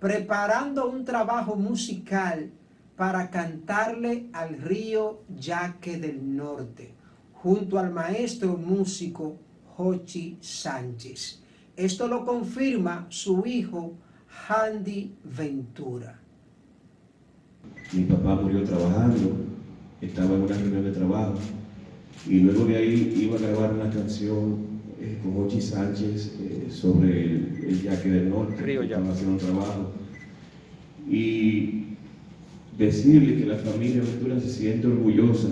preparando 0.00 0.88
un 0.88 1.04
trabajo 1.04 1.56
musical 1.56 2.50
para 2.96 3.30
cantarle 3.30 4.28
al 4.32 4.60
río 4.60 5.22
Yaque 5.38 5.98
del 5.98 6.36
Norte 6.36 6.94
junto 7.32 7.78
al 7.78 7.92
maestro 7.92 8.56
músico 8.56 9.36
Jochi 9.76 10.36
Sánchez. 10.40 11.42
Esto 11.76 12.08
lo 12.08 12.24
confirma 12.24 13.06
su 13.08 13.44
hijo 13.46 13.94
Handy 14.48 15.14
Ventura. 15.24 16.18
Mi 17.92 18.04
papá 18.04 18.34
murió 18.34 18.64
trabajando, 18.64 19.36
estaba 20.00 20.34
en 20.34 20.42
una 20.42 20.56
reunión 20.56 20.84
de 20.84 20.92
trabajo 20.92 21.38
y 22.26 22.40
luego 22.40 22.64
de 22.64 22.76
ahí 22.76 23.14
iba 23.16 23.36
a 23.36 23.40
grabar 23.40 23.72
una 23.72 23.90
canción 23.90 24.77
eh, 25.00 25.18
con 25.22 25.34
Jochi 25.34 25.60
Sánchez 25.60 26.32
eh, 26.40 26.66
sobre 26.70 27.24
el, 27.24 27.82
yaque 27.82 28.08
del 28.08 28.30
norte, 28.30 28.60
Río 28.62 28.82
estaba 28.82 29.10
haciendo 29.10 29.32
un 29.32 29.38
trabajo. 29.38 29.92
Y 31.08 31.84
decirle 32.76 33.36
que 33.36 33.46
la 33.46 33.56
familia 33.56 34.02
Ventura 34.02 34.40
se 34.40 34.48
siente 34.48 34.86
orgullosa 34.86 35.48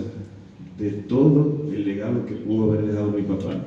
de 0.77 0.91
todo 0.91 1.67
el 1.71 1.85
legado 1.85 2.25
que 2.25 2.35
pudo 2.35 2.71
haber 2.71 2.87
dejado 2.87 3.11
mi 3.11 3.23
papá. 3.23 3.65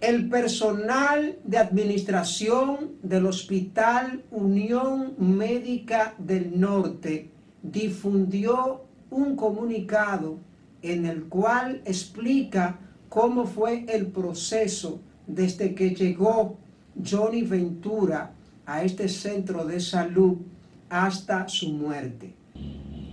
El 0.00 0.28
personal 0.28 1.36
de 1.42 1.58
administración 1.58 2.92
del 3.02 3.26
Hospital 3.26 4.22
Unión 4.30 5.14
Médica 5.18 6.14
del 6.18 6.58
Norte 6.58 7.30
difundió 7.62 8.82
un 9.10 9.34
comunicado 9.34 10.38
en 10.82 11.06
el 11.06 11.24
cual 11.24 11.82
explica 11.84 12.78
cómo 13.08 13.46
fue 13.46 13.84
el 13.88 14.06
proceso 14.06 15.00
desde 15.26 15.74
que 15.74 15.90
llegó 15.90 16.58
Johnny 17.04 17.42
Ventura 17.42 18.32
a 18.66 18.82
este 18.82 19.08
centro 19.08 19.64
de 19.64 19.80
salud 19.80 20.36
hasta 20.88 21.48
su 21.48 21.72
muerte. 21.72 22.34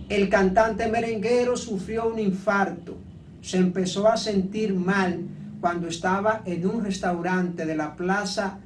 El 0.08 0.28
cantante 0.28 0.88
merenguero 0.88 1.56
sufrió 1.56 2.08
un 2.08 2.18
infarto. 2.18 2.96
Se 3.40 3.58
empezó 3.58 4.08
a 4.08 4.16
sentir 4.16 4.74
mal 4.74 5.20
cuando 5.60 5.88
estaba 5.88 6.42
en 6.44 6.66
un 6.66 6.84
restaurante 6.84 7.66
de 7.66 7.76
la 7.76 7.96
plaza 7.96 8.58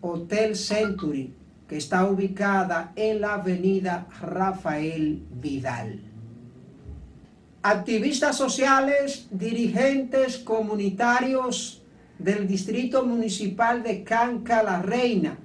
Hotel 0.00 0.54
Century, 0.54 1.32
que 1.68 1.76
está 1.76 2.06
ubicada 2.06 2.92
en 2.94 3.20
la 3.20 3.34
avenida 3.34 4.06
Rafael 4.20 5.22
Vidal. 5.40 6.00
Activistas 7.68 8.36
sociales, 8.36 9.26
dirigentes 9.28 10.38
comunitarios 10.38 11.82
del 12.16 12.46
Distrito 12.46 13.04
Municipal 13.04 13.82
de 13.82 14.04
Canca 14.04 14.62
La 14.62 14.80
Reina, 14.80 15.36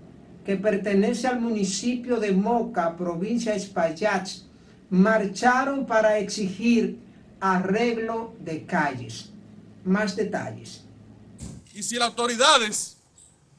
que 0.45 0.55
pertenece 0.55 1.25
al 1.25 1.41
municipio 1.41 2.19
de 2.19 2.31
Moca, 2.31 2.95
provincia 2.95 3.53
de 3.53 3.57
Espaillat, 3.57 4.29
marcharon 4.91 5.87
para 5.87 6.19
exigir 6.19 6.99
arreglo 7.39 8.35
de 8.39 8.67
calles. 8.67 9.31
Más 9.83 10.15
detalles. 10.15 10.83
Y 11.73 11.81
si 11.81 11.95
las 11.95 12.09
autoridades 12.09 12.97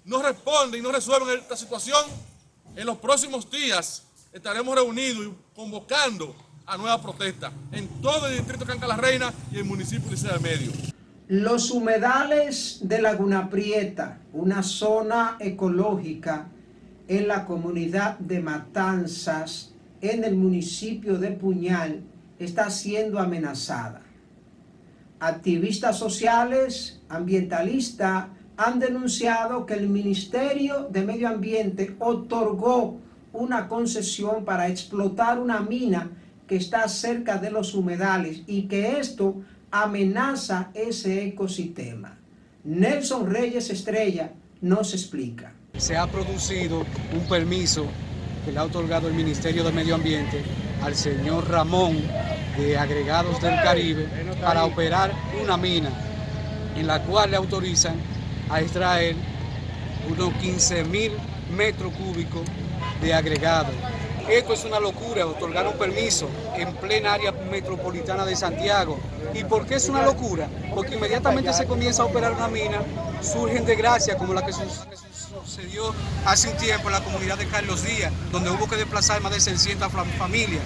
no 0.05 0.23
responden 0.23 0.79
y 0.79 0.83
no 0.85 0.93
resuelven 0.93 1.37
esta 1.37 1.57
situación, 1.57 2.05
en 2.77 2.87
los 2.87 2.99
próximos 2.99 3.51
días 3.51 4.05
estaremos 4.33 4.73
reunidos 4.73 5.27
y 5.27 5.57
convocando 5.57 6.52
a 6.67 6.77
nuevas 6.77 7.01
protestas 7.01 7.53
en 7.73 7.89
todo 8.01 8.27
el 8.27 8.37
distrito 8.37 8.65
de 8.65 8.73
Canca 8.73 8.87
la 8.87 8.97
Reina 8.97 9.33
y 9.51 9.59
el 9.59 9.65
municipio 9.65 10.05
de 10.05 10.11
Licea 10.13 10.39
Medio. 10.39 10.71
Los 11.29 11.71
humedales 11.71 12.81
de 12.83 13.01
Laguna 13.01 13.49
Prieta, 13.49 14.19
una 14.33 14.63
zona 14.63 15.37
ecológica 15.41 16.49
en 17.09 17.29
la 17.29 17.45
comunidad 17.45 18.19
de 18.19 18.41
Matanzas, 18.41 19.73
en 20.01 20.25
el 20.25 20.35
municipio 20.35 21.19
de 21.19 21.31
Puñal 21.31 22.03
está 22.39 22.71
siendo 22.71 23.19
amenazada. 23.19 24.03
Activistas 25.21 25.99
sociales, 25.99 27.01
ambientalistas, 27.09 28.27
han 28.57 28.79
denunciado 28.79 29.65
que 29.65 29.75
el 29.75 29.89
Ministerio 29.89 30.89
de 30.91 31.03
Medio 31.03 31.29
Ambiente 31.29 31.97
otorgó 31.99 33.01
una 33.33 33.69
concesión 33.69 34.45
para 34.45 34.69
explotar 34.69 35.39
una 35.39 35.61
mina 35.61 36.11
que 36.53 36.59
está 36.59 36.87
cerca 36.87 37.39
de 37.39 37.51
los 37.51 37.73
humedales 37.73 38.43
y 38.47 38.65
que 38.69 38.99
esto 38.99 39.41
amenaza 39.71 40.71
ese 40.75 41.25
ecosistema. 41.25 42.19
Nelson 42.63 43.31
Reyes 43.31 43.71
Estrella 43.71 44.35
nos 44.61 44.93
explica. 44.93 45.55
Se 45.79 45.97
ha 45.97 46.07
producido 46.07 46.85
un 47.15 47.27
permiso 47.27 47.87
que 48.45 48.53
le 48.53 48.59
ha 48.59 48.65
otorgado 48.65 49.09
el 49.09 49.15
Ministerio 49.15 49.65
de 49.65 49.73
Medio 49.73 49.95
Ambiente 49.95 50.43
al 50.83 50.95
señor 50.95 51.49
Ramón 51.49 51.97
de 52.59 52.77
Agregados 52.77 53.41
del 53.41 53.55
Caribe 53.63 54.07
para 54.43 54.67
operar 54.67 55.11
una 55.43 55.57
mina 55.57 55.89
en 56.77 56.87
la 56.87 57.03
cual 57.03 57.31
le 57.31 57.39
autorizan 57.39 57.97
a 58.51 58.61
extraer 58.61 59.17
unos 60.07 60.35
15 60.35 60.85
mil 60.85 61.13
metros 61.57 61.95
cúbicos 61.95 62.43
de 63.01 63.15
agregado. 63.15 63.73
Esto 64.29 64.53
es 64.53 64.65
una 64.65 64.79
locura, 64.79 65.27
otorgar 65.27 65.67
un 65.67 65.75
permiso 65.75 66.29
en 66.57 66.75
plena 66.77 67.15
área 67.15 67.33
metropolitana 67.33 68.25
de 68.25 68.37
Santiago. 68.37 68.99
¿Y 69.35 69.45
por 69.45 69.67
qué 69.67 69.75
es 69.75 69.89
una 69.89 70.05
locura? 70.05 70.49
Porque 70.75 70.95
inmediatamente 70.95 71.53
se 71.53 71.67
comienza 71.67 72.03
a 72.03 72.07
operar 72.07 72.33
una 72.33 72.49
mina, 72.49 72.83
surgen 73.21 73.65
desgracias 73.65 74.17
como 74.17 74.33
la 74.33 74.45
que 74.45 74.53
sucedió 74.53 75.95
hace 76.25 76.51
un 76.51 76.57
tiempo 76.57 76.89
en 76.89 76.95
la 76.95 77.05
comunidad 77.05 77.37
de 77.37 77.47
Carlos 77.47 77.85
Díaz, 77.85 78.13
donde 78.31 78.51
hubo 78.51 78.69
que 78.69 78.77
desplazar 78.77 79.21
más 79.21 79.33
de 79.33 79.41
600 79.41 79.91
familias. 80.19 80.63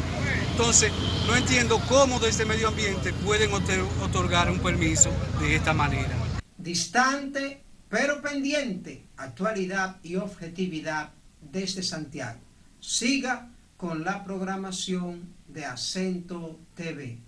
Entonces, 0.51 0.92
no 1.27 1.35
entiendo 1.37 1.81
cómo 1.88 2.19
desde 2.19 2.45
medio 2.45 2.69
ambiente 2.69 3.12
pueden 3.12 3.51
otorgar 3.53 4.51
un 4.51 4.61
permiso 4.61 5.11
de 5.40 5.57
esta 5.57 5.73
manera. 5.73 6.14
Distante, 6.57 7.62
pero 7.88 8.21
pendiente, 8.21 9.07
actualidad 9.16 9.97
y 10.03 10.16
objetividad 10.16 11.11
desde 11.40 11.83
Santiago. 11.83 12.40
Siga 12.87 13.49
con 13.77 14.05
la 14.05 14.22
programación 14.22 15.35
de 15.49 15.64
Acento 15.64 16.57
TV. 16.77 17.18